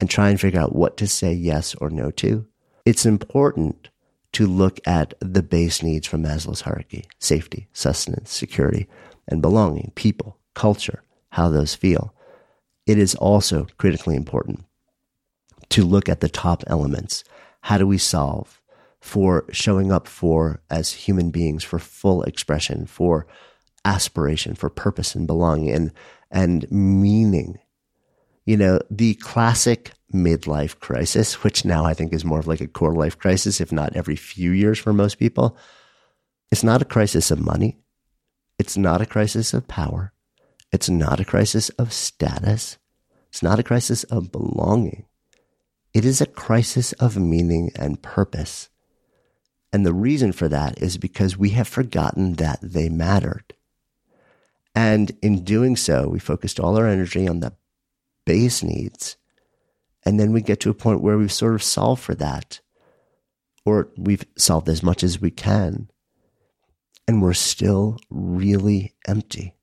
[0.00, 2.46] and try and figure out what to say yes or no to,
[2.84, 3.90] it's important
[4.34, 8.88] to look at the base needs from Maslow's hierarchy safety, sustenance, security,
[9.26, 12.14] and belonging, people, culture, how those feel
[12.86, 14.64] it is also critically important
[15.70, 17.24] to look at the top elements.
[17.62, 18.60] How do we solve
[19.00, 23.26] for showing up for as human beings for full expression, for
[23.84, 25.92] aspiration, for purpose and belonging and,
[26.30, 27.58] and meaning?
[28.46, 32.68] You know, the classic midlife crisis, which now I think is more of like a
[32.68, 35.56] core life crisis, if not every few years for most people.
[36.52, 37.78] It's not a crisis of money.
[38.58, 40.12] It's not a crisis of power.
[40.72, 42.78] It's not a crisis of status.
[43.28, 45.06] It's not a crisis of belonging.
[45.92, 48.68] It is a crisis of meaning and purpose.
[49.72, 53.54] And the reason for that is because we have forgotten that they mattered.
[54.74, 57.54] And in doing so, we focused all our energy on the
[58.24, 59.16] base needs.
[60.04, 62.60] And then we get to a point where we've sort of solved for that,
[63.64, 65.88] or we've solved as much as we can.
[67.06, 69.54] And we're still really empty.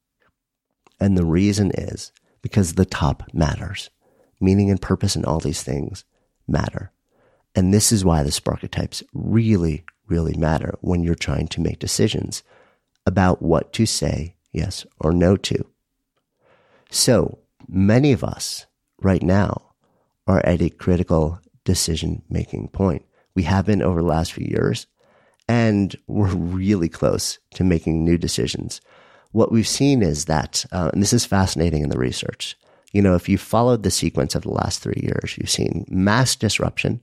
[0.99, 3.89] And the reason is because the top matters.
[4.39, 6.03] Meaning and purpose and all these things
[6.47, 6.91] matter.
[7.55, 12.41] And this is why the Sparketypes really, really matter when you're trying to make decisions
[13.05, 15.66] about what to say yes or no to.
[16.89, 18.66] So many of us
[19.01, 19.74] right now
[20.28, 23.05] are at a critical decision making point.
[23.36, 24.88] We have been over the last few years
[25.47, 28.82] and we're really close to making new decisions
[29.32, 32.57] what we've seen is that, uh, and this is fascinating in the research.
[32.91, 36.36] You know, if you followed the sequence of the last three years, you've seen mass
[36.36, 37.01] disruption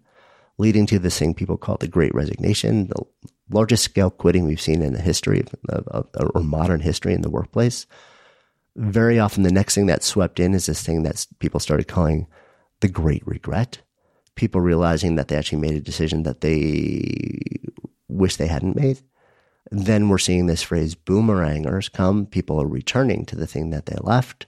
[0.59, 3.03] leading to this thing people call the Great Resignation, the
[3.51, 5.55] largest scale quitting we've seen in the history of,
[5.89, 7.87] of, of, or modern history in the workplace.
[8.79, 12.27] Very often, the next thing that swept in is this thing that people started calling
[12.81, 13.81] the Great Regret.
[14.37, 17.61] People realizing that they actually made a decision that they
[18.09, 19.03] wish they hadn't made
[19.71, 22.27] then we're seeing this phrase boomerangers come.
[22.27, 24.47] People are returning to the thing that they left.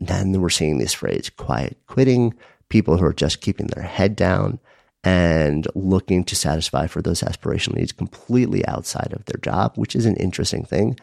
[0.00, 2.34] Then we're seeing this phrase quiet quitting.
[2.68, 4.58] People who are just keeping their head down
[5.04, 10.06] and looking to satisfy for those aspirational needs completely outside of their job, which is
[10.06, 10.98] an interesting thing.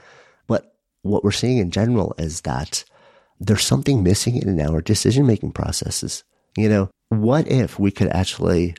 [1.01, 2.83] What we're seeing in general is that
[3.39, 6.23] there's something missing in our decision making processes.
[6.57, 8.75] You know, what if we could actually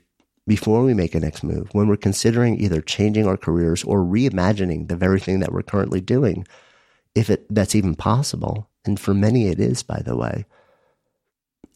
[0.50, 4.88] before we make a next move, when we're considering either changing our careers or reimagining
[4.88, 6.44] the very thing that we're currently doing,
[7.14, 10.44] if it that's even possible, and for many it is, by the way,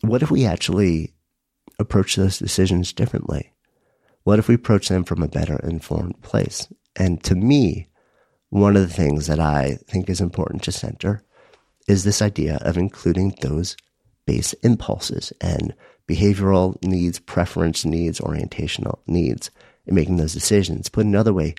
[0.01, 1.13] what if we actually
[1.79, 3.53] approach those decisions differently?
[4.25, 6.67] What if we approach them from a better informed place?
[6.97, 7.87] And to me,
[8.55, 11.25] one of the things that I think is important to center
[11.89, 13.77] is this idea of including those
[14.27, 15.75] base impulses and
[16.09, 19.51] behavioral needs, preference needs, orientational needs
[19.87, 20.89] in making those decisions.
[20.89, 21.57] Put another way,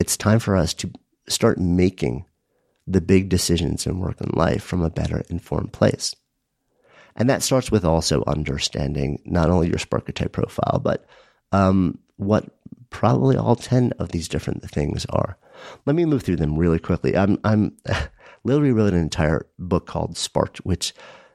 [0.00, 0.90] it's time for us to
[1.28, 2.24] start making
[2.86, 6.16] the big decisions in work and life from a better informed place.
[7.14, 11.04] And that starts with also understanding not only your Sparketype profile, but
[11.52, 12.48] um, what
[12.88, 15.36] probably all 10 of these different things are.
[15.86, 17.16] Let me move through them really quickly.
[17.16, 17.76] I'm, I'm
[18.44, 20.92] literally wrote an entire book called Sparked, which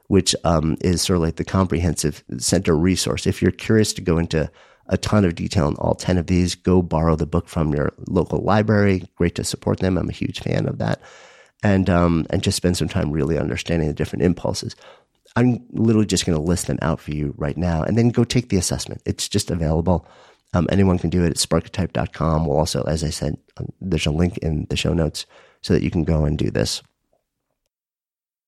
[0.07, 3.27] which um, is sort of like the comprehensive center resource.
[3.27, 4.49] If you're curious to go into
[4.87, 7.93] a ton of detail on all 10 of these, go borrow the book from your
[8.07, 9.03] local library.
[9.15, 9.97] Great to support them.
[9.97, 11.01] I'm a huge fan of that.
[11.63, 14.75] And, um, and just spend some time really understanding the different impulses.
[15.35, 18.23] I'm literally just going to list them out for you right now and then go
[18.23, 19.01] take the assessment.
[19.05, 20.07] It's just available.
[20.53, 22.45] Um, anyone can do it at sparketype.com.
[22.45, 25.25] We'll also, as I said, um, there's a link in the show notes
[25.61, 26.81] so that you can go and do this.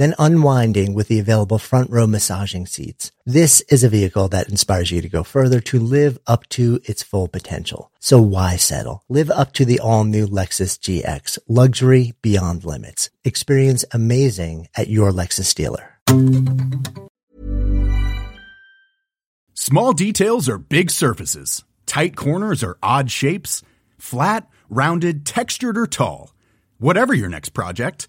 [0.00, 3.12] then unwinding with the available front row massaging seats.
[3.26, 7.02] This is a vehicle that inspires you to go further to live up to its
[7.02, 7.92] full potential.
[8.00, 9.04] So why settle?
[9.10, 13.10] Live up to the all new Lexus GX, luxury beyond limits.
[13.24, 15.98] Experience amazing at your Lexus dealer.
[19.52, 21.62] Small details are big surfaces.
[21.84, 23.62] Tight corners are odd shapes.
[23.98, 26.32] Flat, rounded, textured, or tall.
[26.78, 28.08] Whatever your next project,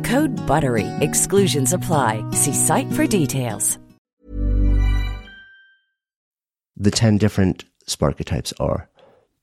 [0.03, 0.87] Code BUTTERY.
[1.01, 2.23] Exclusions apply.
[2.31, 3.77] See site for details.
[6.77, 8.89] The 10 different Sparketypes are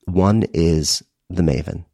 [0.06, 1.84] one is the Maven.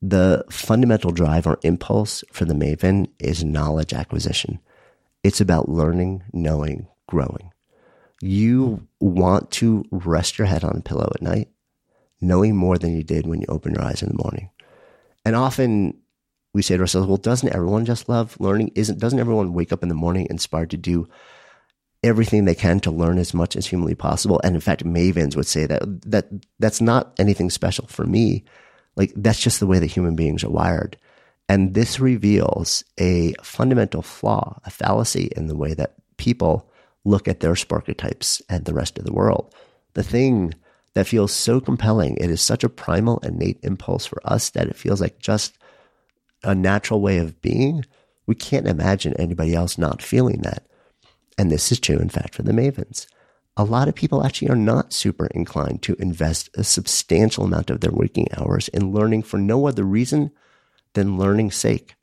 [0.00, 4.58] The fundamental drive or impulse for the Maven is knowledge acquisition.
[5.22, 7.52] It's about learning, knowing, growing.
[8.20, 11.48] You want to rest your head on a pillow at night,
[12.20, 14.50] knowing more than you did when you open your eyes in the morning.
[15.24, 16.01] And often
[16.54, 18.72] we say to ourselves, well, doesn't everyone just love learning?
[18.74, 21.08] Isn't, doesn't everyone wake up in the morning inspired to do
[22.02, 24.40] everything they can to learn as much as humanly possible?
[24.44, 26.28] And in fact, mavens would say that, that
[26.58, 28.44] that's not anything special for me.
[28.96, 30.98] Like that's just the way that human beings are wired.
[31.48, 36.70] And this reveals a fundamental flaw, a fallacy in the way that people
[37.04, 39.54] look at their sparketypes and the rest of the world.
[39.94, 40.54] The thing
[40.94, 44.76] that feels so compelling, it is such a primal, innate impulse for us that it
[44.76, 45.58] feels like just
[46.44, 47.84] a natural way of being.
[48.26, 50.66] We can't imagine anybody else not feeling that.
[51.38, 53.06] And this is true, in fact, for the mavens.
[53.56, 57.80] A lot of people actually are not super inclined to invest a substantial amount of
[57.80, 60.30] their waking hours in learning for no other reason
[60.94, 61.94] than learning's sake.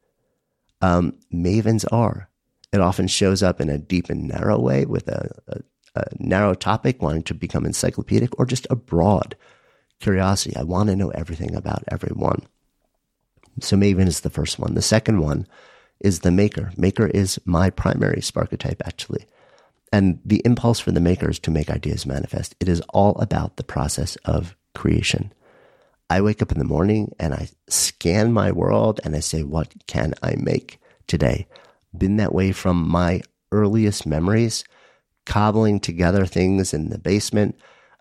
[0.82, 2.30] Um, mavens are.
[2.72, 5.60] It often shows up in a deep and narrow way with a, a,
[5.96, 9.36] a narrow topic, wanting to become encyclopedic, or just a broad
[10.00, 10.56] curiosity.
[10.56, 12.44] I want to know everything about everyone.
[13.64, 14.76] So Maven is the first one.
[14.76, 15.48] The second one
[16.00, 16.72] is the maker.
[16.78, 19.26] Maker is my primary sparketype, actually.
[19.92, 22.56] And the impulse for the maker is to make ideas manifest.
[22.60, 25.34] It is all about the process of creation.
[26.10, 29.74] I wake up in the morning and I scan my world and I say, what
[29.88, 31.48] can I make today?
[31.96, 34.64] Been that way from my earliest memories,
[35.26, 37.60] cobbling together things in the basement.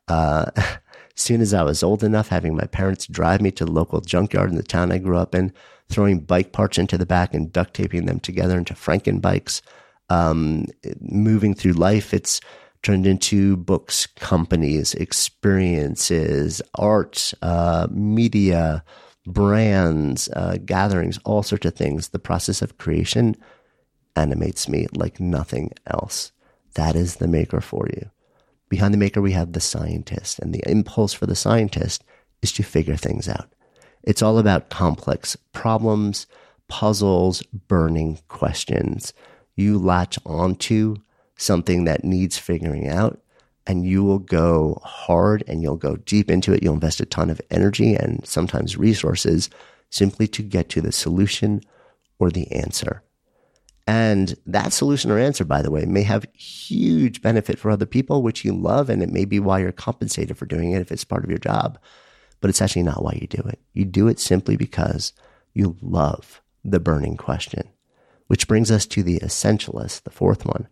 [0.08, 0.50] Uh,
[1.20, 4.50] soon as I was old enough, having my parents drive me to the local junkyard
[4.50, 5.52] in the town I grew up in,
[5.88, 9.62] throwing bike parts into the back and duct taping them together into Franken bikes.
[10.10, 10.66] Um,
[11.00, 12.40] moving through life, it's
[12.82, 18.84] turned into books, companies, experiences, art, uh, media,
[19.26, 22.08] brands, uh, gatherings, all sorts of things.
[22.08, 23.36] The process of creation
[24.16, 26.32] animates me like nothing else.
[26.74, 28.10] That is the maker for you.
[28.68, 32.04] Behind the maker, we have the scientist, and the impulse for the scientist
[32.42, 33.52] is to figure things out.
[34.02, 36.26] It's all about complex problems,
[36.68, 39.12] puzzles, burning questions.
[39.56, 40.96] You latch onto
[41.36, 43.20] something that needs figuring out,
[43.66, 46.62] and you will go hard and you'll go deep into it.
[46.62, 49.50] You'll invest a ton of energy and sometimes resources
[49.90, 51.62] simply to get to the solution
[52.18, 53.02] or the answer.
[53.88, 58.22] And that solution or answer, by the way, may have huge benefit for other people,
[58.22, 58.90] which you love.
[58.90, 61.38] And it may be why you're compensated for doing it if it's part of your
[61.38, 61.78] job.
[62.42, 63.58] But it's actually not why you do it.
[63.72, 65.14] You do it simply because
[65.54, 67.66] you love the burning question,
[68.26, 70.68] which brings us to the essentialist, the fourth one.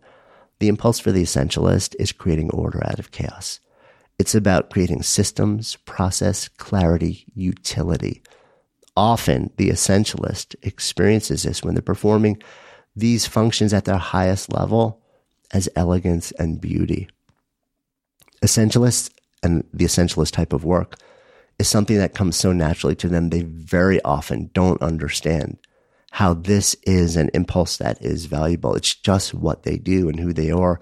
[0.59, 3.59] The impulse for the essentialist is creating order out of chaos.
[4.19, 8.21] It's about creating systems, process, clarity, utility.
[8.95, 12.39] Often the essentialist experiences this when they're performing
[12.97, 14.99] these functions at their highest level
[15.51, 17.07] as elegance and beauty.
[18.43, 19.11] Essentialists
[19.43, 20.95] and the essentialist type of work
[21.59, 25.57] is something that comes so naturally to them, they very often don't understand
[26.11, 28.75] how this is an impulse that is valuable.
[28.75, 30.79] It's just what they do and who they are.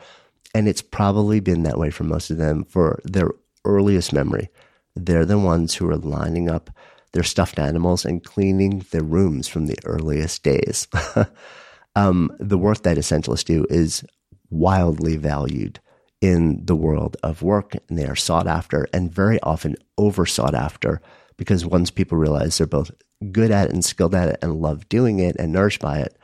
[0.53, 3.32] And it's probably been that way for most of them for their
[3.66, 4.49] earliest memory.
[4.95, 6.70] They're the ones who are lining up
[7.11, 10.88] their stuffed animals and cleaning their rooms from the earliest days.
[11.96, 14.04] um, the work that essentialists do is
[14.50, 15.80] wildly valued
[16.22, 20.56] in the world of work and they are sought after and very often over sought
[20.56, 21.02] after
[21.38, 22.91] because once people realize they're both
[23.32, 26.18] good at it and skilled at it and love doing it and nourished by it,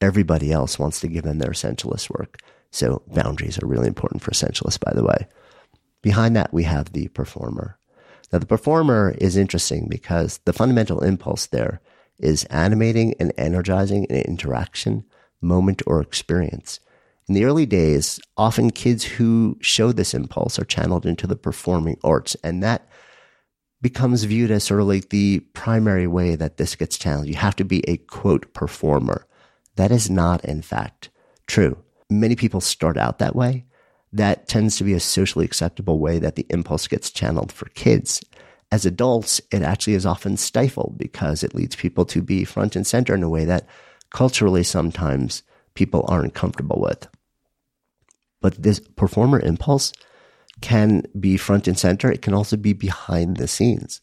[0.00, 2.38] everybody else wants to give them their essentialist work.
[2.70, 5.28] So boundaries are really important for essentialists, by the way.
[6.02, 7.78] Behind that, we have the performer.
[8.32, 11.80] Now, the performer is interesting because the fundamental impulse there
[12.18, 15.04] is animating and energizing an interaction
[15.44, 16.80] moment, or experience.
[17.28, 21.98] In the early days, often kids who show this impulse are channeled into the performing
[22.04, 22.88] arts, and that
[23.80, 27.26] becomes viewed as sort of like the primary way that this gets channeled.
[27.26, 29.26] You have to be a quote performer.
[29.76, 31.10] That is not, in fact,
[31.46, 31.76] true.
[32.10, 33.64] Many people start out that way.
[34.12, 38.22] That tends to be a socially acceptable way that the impulse gets channeled for kids.
[38.70, 42.86] As adults, it actually is often stifled because it leads people to be front and
[42.86, 43.66] center in a way that
[44.14, 45.42] culturally sometimes
[45.74, 47.08] people aren't comfortable with.
[48.40, 49.92] But this performer impulse
[50.60, 52.12] can be front and center.
[52.12, 54.00] It can also be behind the scenes.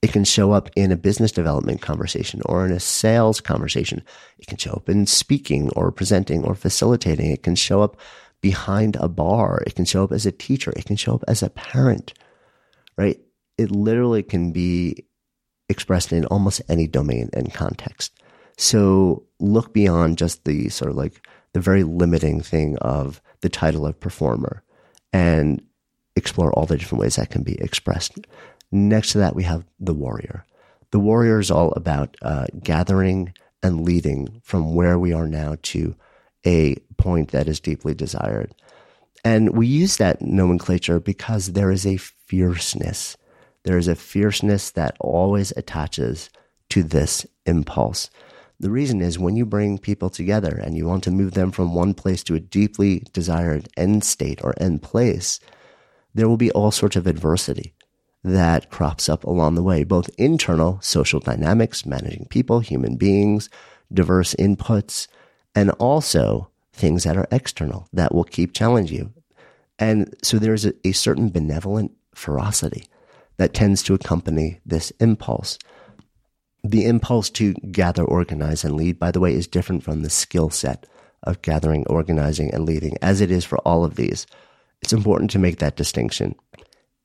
[0.00, 4.02] It can show up in a business development conversation or in a sales conversation.
[4.38, 7.30] It can show up in speaking or presenting or facilitating.
[7.30, 7.98] It can show up
[8.40, 9.62] behind a bar.
[9.66, 10.72] It can show up as a teacher.
[10.74, 12.14] It can show up as a parent,
[12.96, 13.20] right?
[13.58, 15.04] It literally can be
[15.68, 18.12] expressed in almost any domain and context.
[18.56, 23.86] So look beyond just the sort of like the very limiting thing of the title
[23.86, 24.62] of performer
[25.12, 25.62] and
[26.16, 28.18] explore all the different ways that can be expressed.
[28.70, 30.44] Next to that, we have the warrior.
[30.90, 33.32] The warrior is all about uh, gathering
[33.62, 35.94] and leading from where we are now to
[36.46, 38.54] a point that is deeply desired.
[39.24, 43.16] And we use that nomenclature because there is a fierceness.
[43.64, 46.30] There is a fierceness that always attaches
[46.70, 48.08] to this impulse.
[48.60, 51.74] The reason is when you bring people together and you want to move them from
[51.74, 55.40] one place to a deeply desired end state or end place,
[56.14, 57.72] there will be all sorts of adversity
[58.22, 63.48] that crops up along the way, both internal social dynamics, managing people, human beings,
[63.90, 65.08] diverse inputs,
[65.54, 69.12] and also things that are external that will keep challenging you.
[69.78, 72.84] And so there's a, a certain benevolent ferocity
[73.38, 75.58] that tends to accompany this impulse.
[76.62, 80.50] The impulse to gather, organize, and lead, by the way, is different from the skill
[80.50, 80.86] set
[81.22, 84.26] of gathering, organizing, and leading, as it is for all of these.
[84.82, 86.34] It's important to make that distinction.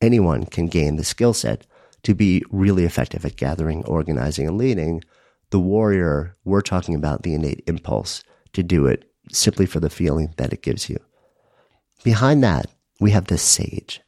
[0.01, 1.65] Anyone can gain the skill set
[2.03, 5.03] to be really effective at gathering, organizing, and leading.
[5.49, 10.33] The warrior, we're talking about the innate impulse to do it simply for the feeling
[10.37, 10.97] that it gives you.
[12.03, 12.67] Behind that,
[12.99, 14.01] we have the sage.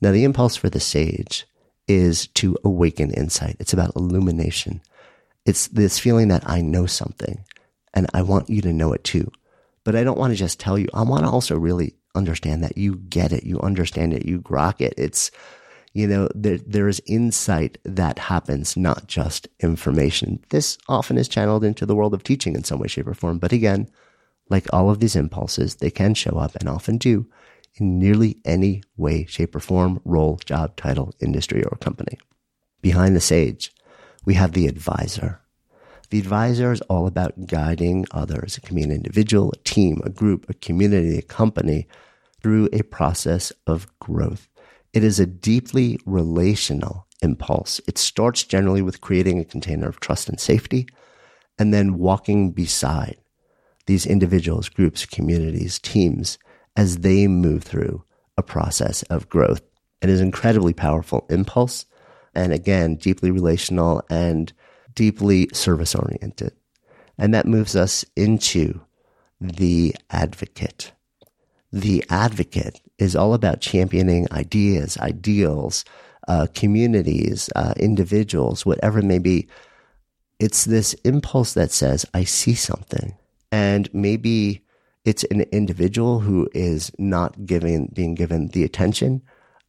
[0.00, 1.46] Now, the impulse for the sage
[1.90, 3.56] is to awaken insight.
[3.58, 4.80] It's about illumination.
[5.44, 7.44] It's this feeling that I know something
[7.92, 9.32] and I want you to know it too.
[9.82, 10.86] But I don't want to just tell you.
[10.94, 12.78] I want to also really understand that.
[12.78, 13.42] You get it.
[13.42, 14.24] You understand it.
[14.24, 14.94] You grok it.
[14.96, 15.32] It's,
[15.92, 20.38] you know, there, there is insight that happens, not just information.
[20.50, 23.38] This often is channeled into the world of teaching in some way, shape, or form.
[23.38, 23.90] But again,
[24.48, 27.26] like all of these impulses, they can show up and often do
[27.76, 32.18] in nearly any way, shape, or form, role, job, title, industry, or company.
[32.82, 33.72] Behind the sage,
[34.24, 35.40] we have the advisor.
[36.10, 38.58] The advisor is all about guiding others.
[38.58, 41.86] It can be an individual, a team, a group, a community, a company
[42.42, 44.48] through a process of growth.
[44.92, 47.80] It is a deeply relational impulse.
[47.86, 50.88] It starts generally with creating a container of trust and safety
[51.58, 53.18] and then walking beside
[53.86, 56.38] these individuals, groups, communities, teams
[56.76, 58.04] as they move through
[58.36, 59.62] a process of growth.
[60.02, 61.84] It is incredibly powerful impulse
[62.34, 64.52] and again, deeply relational and
[64.94, 66.52] deeply service oriented.
[67.18, 68.80] And that moves us into
[69.40, 70.92] the advocate.
[71.72, 75.84] The advocate is all about championing ideas, ideals,
[76.28, 79.48] uh, communities, uh, individuals, whatever it may be.
[80.38, 83.16] It's this impulse that says, I see something.
[83.52, 84.62] And maybe
[85.04, 89.22] it's an individual who is not giving, being given the attention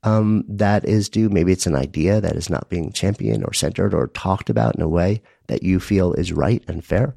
[0.04, 1.30] um, that is due.
[1.30, 4.82] Maybe it's an idea that is not being championed or centered or talked about in
[4.82, 7.16] a way that you feel is right and fair.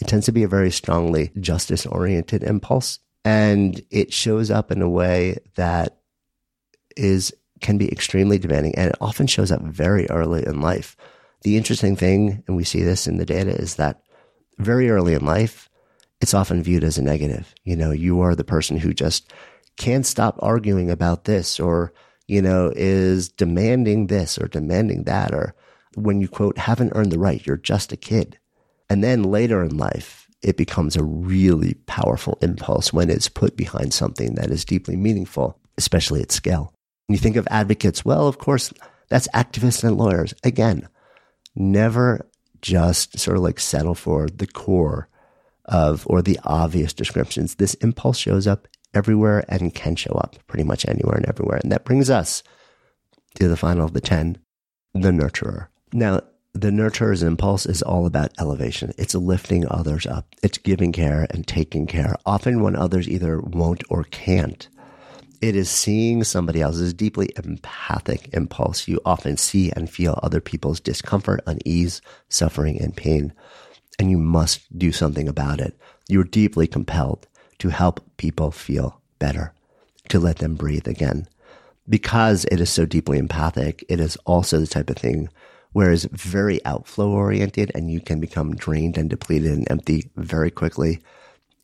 [0.00, 2.98] It tends to be a very strongly justice oriented impulse.
[3.24, 5.98] And it shows up in a way that
[6.96, 8.74] is, can be extremely demanding.
[8.74, 10.96] And it often shows up very early in life.
[11.42, 14.02] The interesting thing, and we see this in the data, is that
[14.58, 15.70] very early in life,
[16.24, 17.54] it's often viewed as a negative.
[17.64, 19.30] You know, you are the person who just
[19.76, 21.92] can't stop arguing about this or,
[22.26, 25.54] you know, is demanding this or demanding that, or
[25.96, 28.38] when you quote, haven't earned the right, you're just a kid.
[28.88, 33.92] And then later in life, it becomes a really powerful impulse when it's put behind
[33.92, 36.72] something that is deeply meaningful, especially at scale.
[37.06, 38.72] When you think of advocates, well, of course,
[39.10, 40.32] that's activists and lawyers.
[40.42, 40.88] Again,
[41.54, 42.26] never
[42.62, 45.10] just sort of like settle for the core
[45.66, 47.56] of or the obvious descriptions.
[47.56, 51.58] This impulse shows up everywhere and can show up pretty much anywhere and everywhere.
[51.62, 52.42] And that brings us
[53.36, 54.38] to the final of the 10,
[54.94, 55.68] the nurturer.
[55.92, 56.20] Now,
[56.52, 58.92] the nurturer's impulse is all about elevation.
[58.96, 60.28] It's lifting others up.
[60.42, 64.68] It's giving care and taking care, often when others either won't or can't.
[65.40, 68.86] It is seeing somebody else's deeply empathic impulse.
[68.86, 73.32] You often see and feel other people's discomfort, unease, suffering, and pain,
[73.98, 75.76] and you must do something about it.
[76.08, 77.26] You're deeply compelled
[77.58, 79.52] to help people feel better,
[80.08, 81.28] to let them breathe again.
[81.88, 85.28] Because it is so deeply empathic, it is also the type of thing
[85.72, 90.50] where it's very outflow oriented and you can become drained and depleted and empty very
[90.50, 91.00] quickly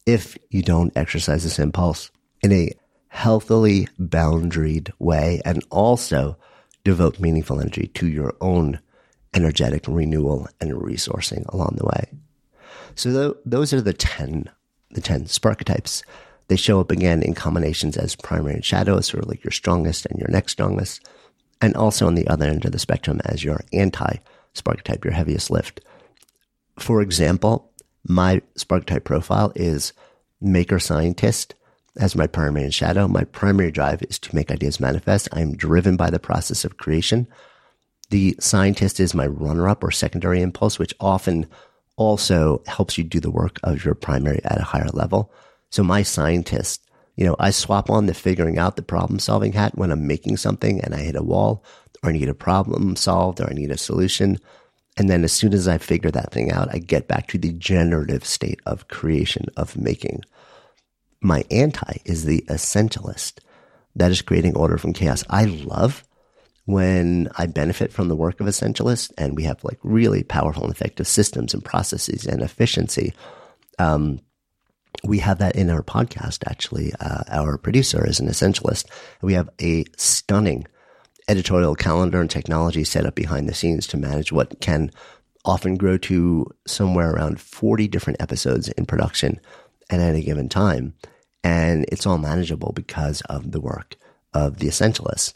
[0.05, 2.11] if you don't exercise this impulse
[2.43, 2.73] in a
[3.09, 6.37] healthily boundaried way and also
[6.85, 8.81] devote meaningful energy to your own
[9.35, 12.11] energetic renewal and resourcing along the way.
[12.95, 14.51] So th- those are the 10
[14.93, 16.03] the 10 sparketypes.
[16.49, 20.07] They show up again in combinations as primary and shadow, sort of like your strongest
[20.07, 21.07] and your next strongest,
[21.61, 24.17] and also on the other end of the spectrum as your anti
[24.55, 25.81] sparketype, your heaviest lift.
[26.79, 27.73] For example,
[28.07, 29.93] my sparketype profile is
[30.41, 31.55] maker scientist
[31.99, 33.07] as my primary and shadow.
[33.07, 35.29] My primary drive is to make ideas manifest.
[35.33, 37.29] I am driven by the process of creation.
[38.11, 41.47] The scientist is my runner up or secondary impulse, which often
[41.97, 45.33] also helps you do the work of your primary at a higher level.
[45.71, 46.83] So my scientist,
[47.17, 50.39] you know, I swap on the figuring out the problem solving hat when I'm making
[50.39, 51.65] something and I hit a wall
[52.03, 54.39] or I need a problem solved or I need a solution.
[54.97, 57.53] And then as soon as I figure that thing out, I get back to the
[57.53, 60.23] generative state of creation, of making.
[61.21, 63.39] My anti is the essentialist
[63.95, 65.23] that is creating order from chaos.
[65.31, 66.03] I love
[66.73, 70.73] when I benefit from the work of essentialists and we have like really powerful and
[70.73, 73.15] effective systems and processes and efficiency.
[73.79, 74.21] Um,
[75.05, 76.93] we have that in our podcast, actually.
[77.01, 78.87] Uh, our producer is an essentialist.
[79.23, 80.67] We have a stunning
[81.29, 84.91] editorial calendar and technology set up behind the scenes to manage what can
[85.45, 89.41] often grow to somewhere around 40 different episodes in production
[89.89, 90.95] at any given time.
[91.43, 93.97] And it's all manageable because of the work
[94.35, 95.33] of the essentialists.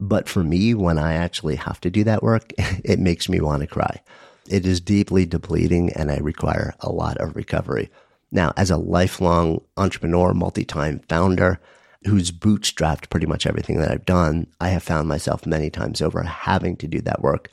[0.00, 3.62] But for me, when I actually have to do that work, it makes me want
[3.62, 4.02] to cry.
[4.48, 7.90] It is deeply depleting and I require a lot of recovery.
[8.30, 11.60] Now, as a lifelong entrepreneur, multi-time founder
[12.06, 16.22] who's bootstrapped pretty much everything that I've done, I have found myself many times over
[16.22, 17.50] having to do that work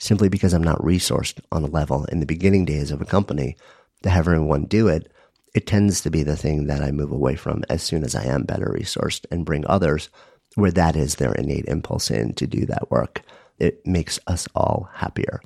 [0.00, 3.56] simply because I'm not resourced on a level in the beginning days of a company
[4.02, 5.12] to have everyone do it.
[5.54, 8.24] it tends to be the thing that I move away from as soon as I
[8.24, 10.08] am better resourced and bring others
[10.54, 13.22] where that is their innate impulse in to do that work.
[13.58, 15.40] It makes us all happier.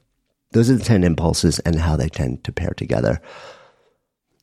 [0.53, 3.21] Those are the 10 impulses and how they tend to pair together.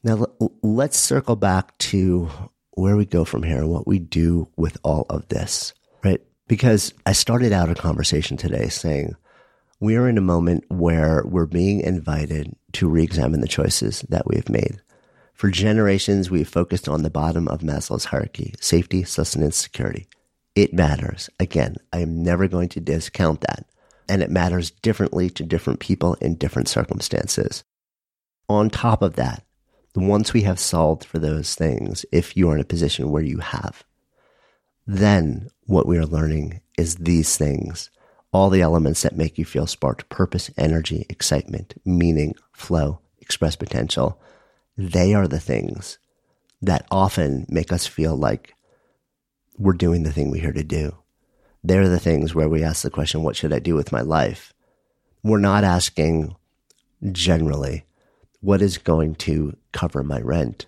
[0.04, 0.26] Now,
[0.62, 2.30] let's circle back to
[2.72, 6.22] where we go from here and what we do with all of this, right?
[6.48, 9.16] Because I started out a conversation today saying
[9.80, 14.28] we are in a moment where we're being invited to re examine the choices that
[14.28, 14.82] we've made.
[15.34, 20.08] For generations, we've focused on the bottom of Maslow's hierarchy safety, sustenance, security.
[20.56, 21.30] It matters.
[21.40, 23.66] Again, I am never going to discount that.
[24.08, 27.64] And it matters differently to different people in different circumstances.
[28.50, 29.44] On top of that,
[29.96, 33.40] once we have solved for those things, if you are in a position where you
[33.40, 33.84] have,
[34.86, 37.90] then what we are learning is these things,
[38.32, 44.22] all the elements that make you feel sparked purpose, energy, excitement, meaning, flow, express potential.
[44.78, 46.00] They are the things
[46.62, 48.56] that often make us feel like
[49.58, 50.98] we're doing the thing we're here to do.
[51.64, 54.54] They're the things where we ask the question, what should I do with my life?
[55.24, 56.36] We're not asking
[57.12, 57.86] generally,
[58.42, 60.66] what is going to cover my rent?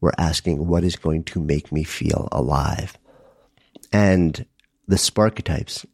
[0.00, 2.96] We're asking, what is going to make me feel alive?
[3.92, 4.46] And
[4.86, 5.84] the Sparketypes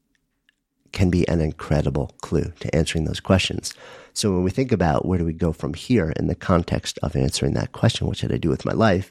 [0.92, 3.74] can be an incredible clue to answering those questions.
[4.12, 7.16] So when we think about where do we go from here in the context of
[7.16, 9.10] answering that question, what should I do with my life?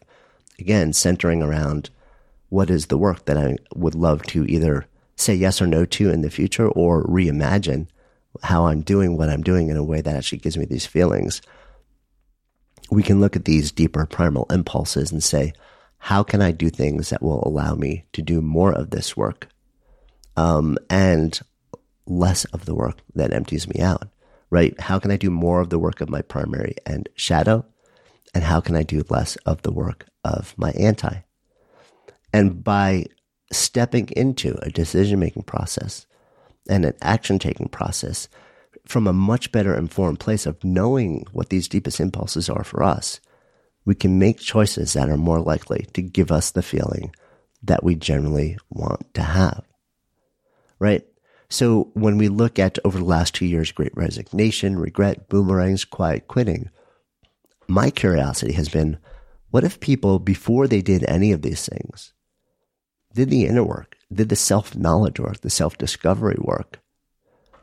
[0.59, 1.89] Again, centering around
[2.53, 4.85] what is the work that I would love to either
[5.15, 7.87] say yes or no to in the future or reimagine
[8.43, 11.41] how I'm doing what I'm doing in a way that actually gives me these feelings.
[12.91, 15.53] We can look at these deeper primal impulses and say,
[15.97, 19.47] how can I do things that will allow me to do more of this work
[20.37, 21.39] um, and
[22.05, 24.09] less of the work that empties me out,
[24.51, 24.79] right?
[24.79, 27.65] How can I do more of the work of my primary and shadow?
[28.35, 31.22] And how can I do less of the work of my anti?
[32.34, 33.05] And by
[33.51, 36.07] stepping into a decision making process
[36.67, 38.27] and an action taking process
[38.86, 43.19] from a much better informed place of knowing what these deepest impulses are for us,
[43.86, 47.13] we can make choices that are more likely to give us the feeling
[47.61, 49.63] that we generally want to have.
[50.79, 51.05] Right?
[51.49, 56.27] So when we look at over the last two years, great resignation, regret, boomerangs, quiet
[56.27, 56.69] quitting,
[57.67, 58.97] my curiosity has been,
[59.51, 62.13] what if people, before they did any of these things,
[63.14, 66.80] did the inner work, did the self knowledge work, the self discovery work,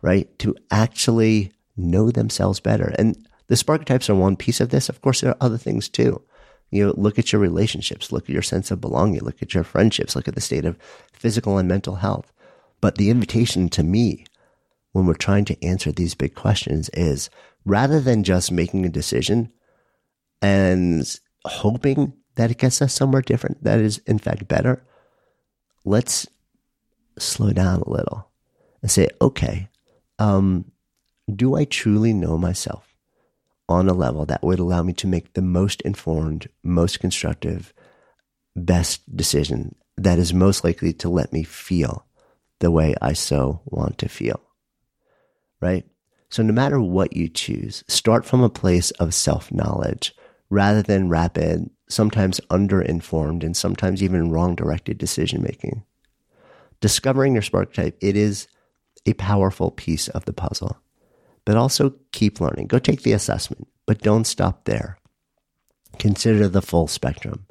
[0.02, 0.38] right?
[0.40, 2.94] To actually know themselves better.
[2.98, 3.16] And
[3.48, 4.88] the Sparketypes are one piece of this.
[4.88, 6.22] Of course, there are other things too.
[6.70, 9.64] You know, look at your relationships, look at your sense of belonging, look at your
[9.64, 10.78] friendships, look at the state of
[11.12, 12.32] physical and mental health.
[12.80, 14.24] But the invitation to me
[14.92, 17.28] when we're trying to answer these big questions is
[17.64, 19.52] rather than just making a decision
[20.40, 24.84] and hoping that it gets us somewhere different that is in fact better,
[25.84, 26.26] let's
[27.18, 28.28] slow down a little
[28.82, 29.68] and say, okay,
[30.18, 30.70] um,
[31.34, 32.94] do I truly know myself
[33.68, 37.72] on a level that would allow me to make the most informed, most constructive,
[38.56, 42.06] best decision that is most likely to let me feel
[42.58, 44.40] the way I so want to feel?
[45.60, 45.86] Right?
[46.30, 50.14] So, no matter what you choose, start from a place of self knowledge
[50.48, 55.84] rather than rapid sometimes underinformed and sometimes even wrong directed decision making.
[56.80, 58.48] Discovering your Sparketype, it is
[59.06, 60.78] a powerful piece of the puzzle.
[61.44, 62.68] But also keep learning.
[62.68, 64.98] Go take the assessment, but don't stop there.
[65.98, 67.46] Consider the full spectrum.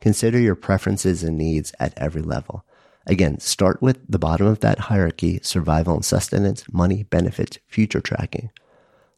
[0.00, 2.64] Consider your preferences and needs at every level.
[3.06, 8.50] Again, start with the bottom of that hierarchy survival and sustenance, money, benefits, future tracking.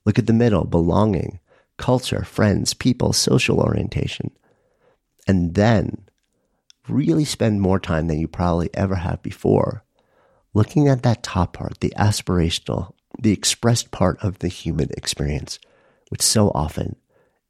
[0.04, 1.40] Look at the middle belonging,
[1.76, 4.30] culture, friends, people, social orientation
[5.30, 6.08] and then
[6.88, 9.84] really spend more time than you probably ever have before
[10.54, 15.60] looking at that top part, the aspirational, the expressed part of the human experience,
[16.08, 16.96] which so often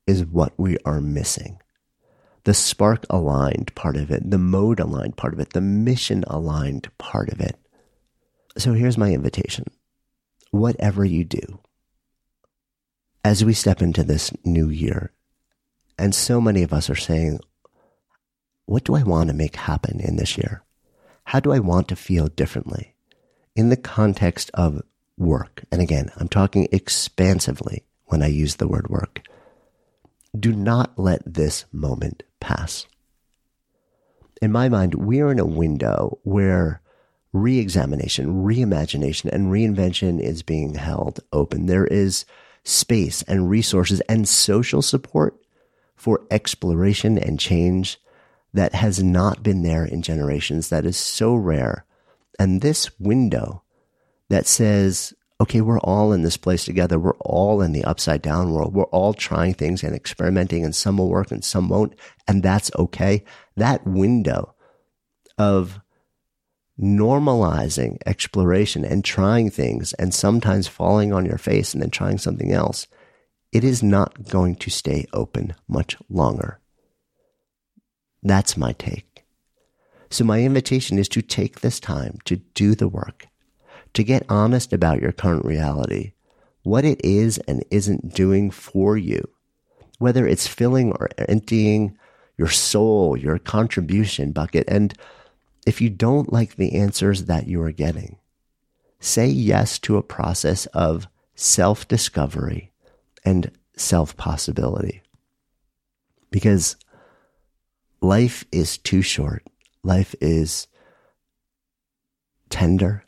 [0.06, 1.58] is what we are missing.
[2.44, 6.90] The spark aligned part of it, the mode aligned part of it, the mission aligned
[6.98, 7.56] part of it.
[8.58, 9.64] So here's my invitation.
[10.50, 11.60] Whatever you do,
[13.24, 15.14] as we step into this new year,
[15.98, 17.40] and so many of us are saying,
[18.70, 20.62] what do I want to make happen in this year?
[21.24, 22.94] How do I want to feel differently
[23.56, 24.80] in the context of
[25.18, 25.64] work?
[25.72, 29.22] And again, I'm talking expansively when I use the word work.
[30.38, 32.86] Do not let this moment pass.
[34.40, 36.80] In my mind, we are in a window where
[37.32, 41.66] re-examination, reimagination, and reinvention is being held open.
[41.66, 42.24] There is
[42.62, 45.36] space and resources and social support
[45.96, 47.98] for exploration and change
[48.52, 51.84] that has not been there in generations, that is so rare.
[52.38, 53.62] And this window
[54.28, 56.98] that says, okay, we're all in this place together.
[56.98, 58.74] We're all in the upside down world.
[58.74, 61.94] We're all trying things and experimenting, and some will work and some won't.
[62.28, 63.24] And that's okay.
[63.56, 64.54] That window
[65.38, 65.80] of
[66.80, 72.52] normalizing exploration and trying things and sometimes falling on your face and then trying something
[72.52, 72.86] else,
[73.52, 76.58] it is not going to stay open much longer.
[78.22, 79.24] That's my take.
[80.10, 83.26] So my invitation is to take this time to do the work,
[83.94, 86.12] to get honest about your current reality,
[86.62, 89.28] what it is and isn't doing for you,
[89.98, 91.96] whether it's filling or emptying
[92.36, 94.64] your soul, your contribution bucket.
[94.66, 94.94] And
[95.66, 98.16] if you don't like the answers that you are getting,
[98.98, 102.72] say yes to a process of self discovery
[103.24, 105.02] and self possibility.
[106.30, 106.76] Because
[108.00, 109.46] life is too short.
[109.82, 110.66] Life is
[112.48, 113.04] tender.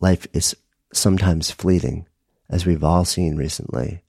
[0.00, 0.56] Life is
[0.92, 2.06] sometimes fleeting,
[2.50, 4.02] as we've all seen recently,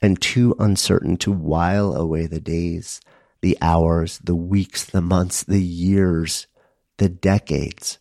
[0.00, 3.00] and too uncertain to while away the days,
[3.40, 6.46] the hours, the weeks, the months, the years,
[6.98, 7.98] the decades,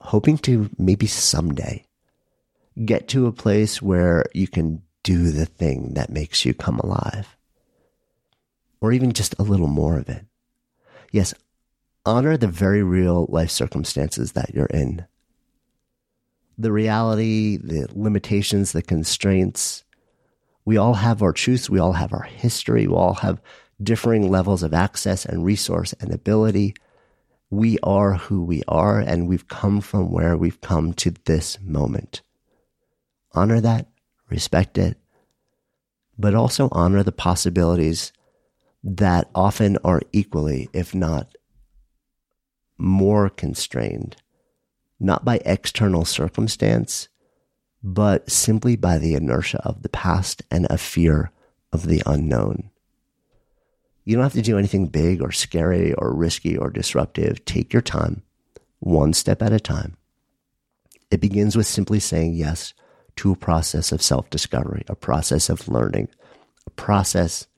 [0.00, 1.84] hoping to maybe someday
[2.84, 7.36] get to a place where you can do the thing that makes you come alive,
[8.80, 10.24] or even just a little more of it.
[11.12, 11.34] Yes,
[12.04, 15.06] honor the very real life circumstances that you're in.
[16.58, 19.84] The reality, the limitations, the constraints.
[20.64, 21.68] We all have our truths.
[21.68, 22.86] We all have our history.
[22.86, 23.40] We all have
[23.82, 26.74] differing levels of access and resource and ability.
[27.50, 32.22] We are who we are, and we've come from where we've come to this moment.
[33.32, 33.86] Honor that,
[34.30, 34.96] respect it,
[36.18, 38.12] but also honor the possibilities
[38.86, 41.36] that often are equally, if not
[42.78, 44.16] more constrained,
[45.00, 47.08] not by external circumstance,
[47.82, 51.32] but simply by the inertia of the past and a fear
[51.72, 52.70] of the unknown.
[54.04, 57.44] You don't have to do anything big or scary or risky or disruptive.
[57.44, 58.22] Take your time,
[58.78, 59.96] one step at a time.
[61.10, 62.72] It begins with simply saying yes
[63.16, 66.08] to a process of self discovery, a process of learning,
[66.68, 67.48] a process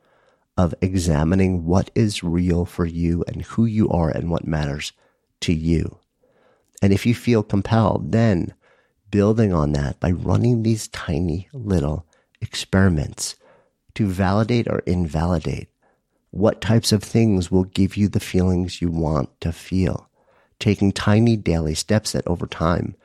[0.58, 4.92] of examining what is real for you and who you are and what matters
[5.40, 5.98] to you.
[6.82, 8.54] And if you feel compelled, then
[9.10, 12.04] building on that by running these tiny little
[12.40, 13.36] experiments
[13.94, 15.68] to validate or invalidate
[16.30, 20.10] what types of things will give you the feelings you want to feel.
[20.58, 22.96] Taking tiny daily steps that over time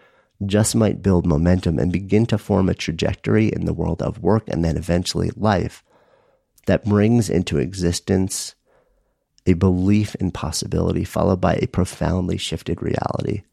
[0.43, 4.43] just might build momentum and begin to form a trajectory in the world of work
[4.47, 5.83] and then eventually life
[6.65, 8.55] that brings into existence
[9.45, 13.43] a belief in possibility followed by a profoundly shifted reality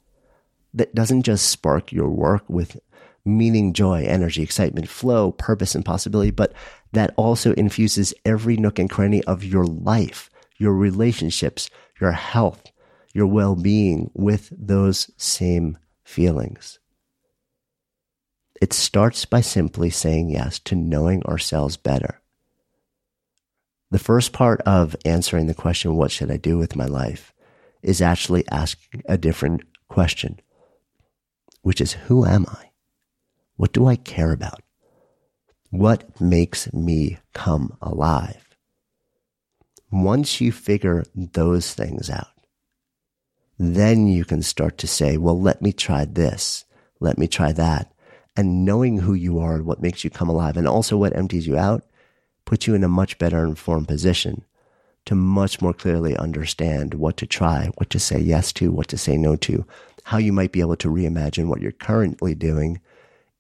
[0.73, 2.81] that doesn't just spark your work with
[3.25, 6.53] meaning, joy, energy, excitement, flow, purpose, and possibility, but
[6.93, 11.69] that also infuses every nook and cranny of your life, your relationships,
[12.01, 12.71] your health,
[13.13, 16.79] your well being with those same feelings.
[18.61, 22.20] It starts by simply saying yes to knowing ourselves better
[23.91, 27.33] the first part of answering the question, what should I do with my life,
[27.83, 30.41] is actually asking a different question,
[31.63, 32.71] which is, who am I?
[33.57, 34.63] What do I care about?
[35.71, 38.57] What makes me come alive?
[39.91, 42.29] Once you figure those things out,
[43.59, 46.65] then you can start to say, well, let me try this.
[47.01, 47.93] Let me try that.
[48.37, 51.47] And knowing who you are and what makes you come alive and also what empties
[51.47, 51.85] you out
[52.51, 54.45] puts you in a much better informed position
[55.07, 58.99] to much more clearly understand what to try, what to say yes to, what to
[58.99, 59.65] say no to,
[60.03, 62.81] how you might be able to reimagine what you're currently doing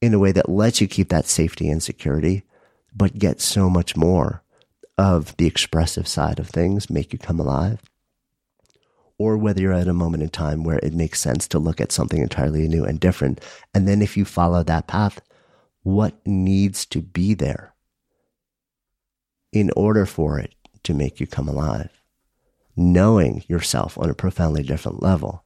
[0.00, 2.44] in a way that lets you keep that safety and security,
[2.94, 4.44] but get so much more
[4.96, 7.82] of the expressive side of things, make you come alive.
[9.18, 11.90] Or whether you're at a moment in time where it makes sense to look at
[11.90, 13.40] something entirely new and different.
[13.74, 15.20] And then if you follow that path,
[15.82, 17.69] what needs to be there
[19.52, 21.90] in order for it to make you come alive.
[22.76, 25.44] Knowing yourself on a profoundly different level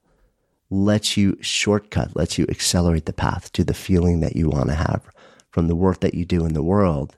[0.70, 4.74] lets you shortcut, lets you accelerate the path to the feeling that you want to
[4.74, 5.02] have
[5.50, 7.16] from the work that you do in the world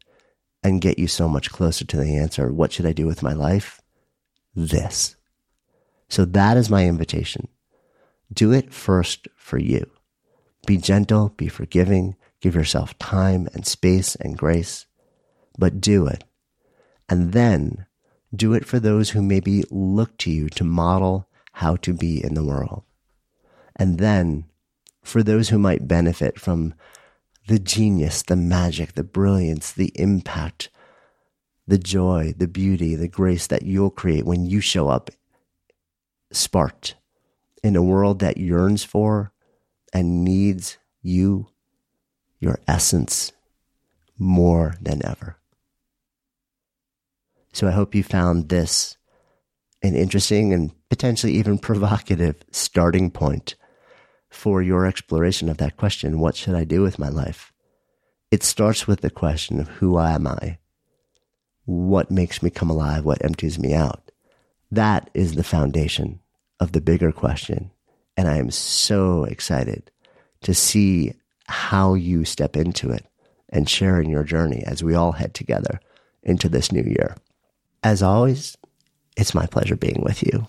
[0.62, 2.52] and get you so much closer to the answer.
[2.52, 3.80] What should I do with my life?
[4.54, 5.16] This.
[6.08, 7.48] So that is my invitation.
[8.32, 9.90] Do it first for you.
[10.66, 14.86] Be gentle, be forgiving, give yourself time and space and grace,
[15.58, 16.24] but do it
[17.08, 17.86] and then
[18.34, 22.34] Do it for those who maybe look to you to model how to be in
[22.34, 22.82] the world.
[23.76, 24.46] And then
[25.02, 26.74] for those who might benefit from
[27.46, 30.68] the genius, the magic, the brilliance, the impact,
[31.66, 35.10] the joy, the beauty, the grace that you'll create when you show up
[36.32, 36.96] sparked
[37.62, 39.32] in a world that yearns for
[39.92, 41.48] and needs you,
[42.40, 43.32] your essence,
[44.18, 45.36] more than ever.
[47.56, 48.98] So I hope you found this
[49.82, 53.54] an interesting and potentially even provocative starting point
[54.28, 57.54] for your exploration of that question what should I do with my life?
[58.30, 60.58] It starts with the question of who am I?
[61.64, 63.06] What makes me come alive?
[63.06, 64.10] What empties me out?
[64.70, 66.20] That is the foundation
[66.60, 67.70] of the bigger question.
[68.18, 69.90] And I am so excited
[70.42, 71.14] to see
[71.46, 73.06] how you step into it
[73.48, 75.80] and share in your journey as we all head together
[76.22, 77.16] into this new year.
[77.86, 78.56] As always,
[79.16, 80.48] it's my pleasure being with you.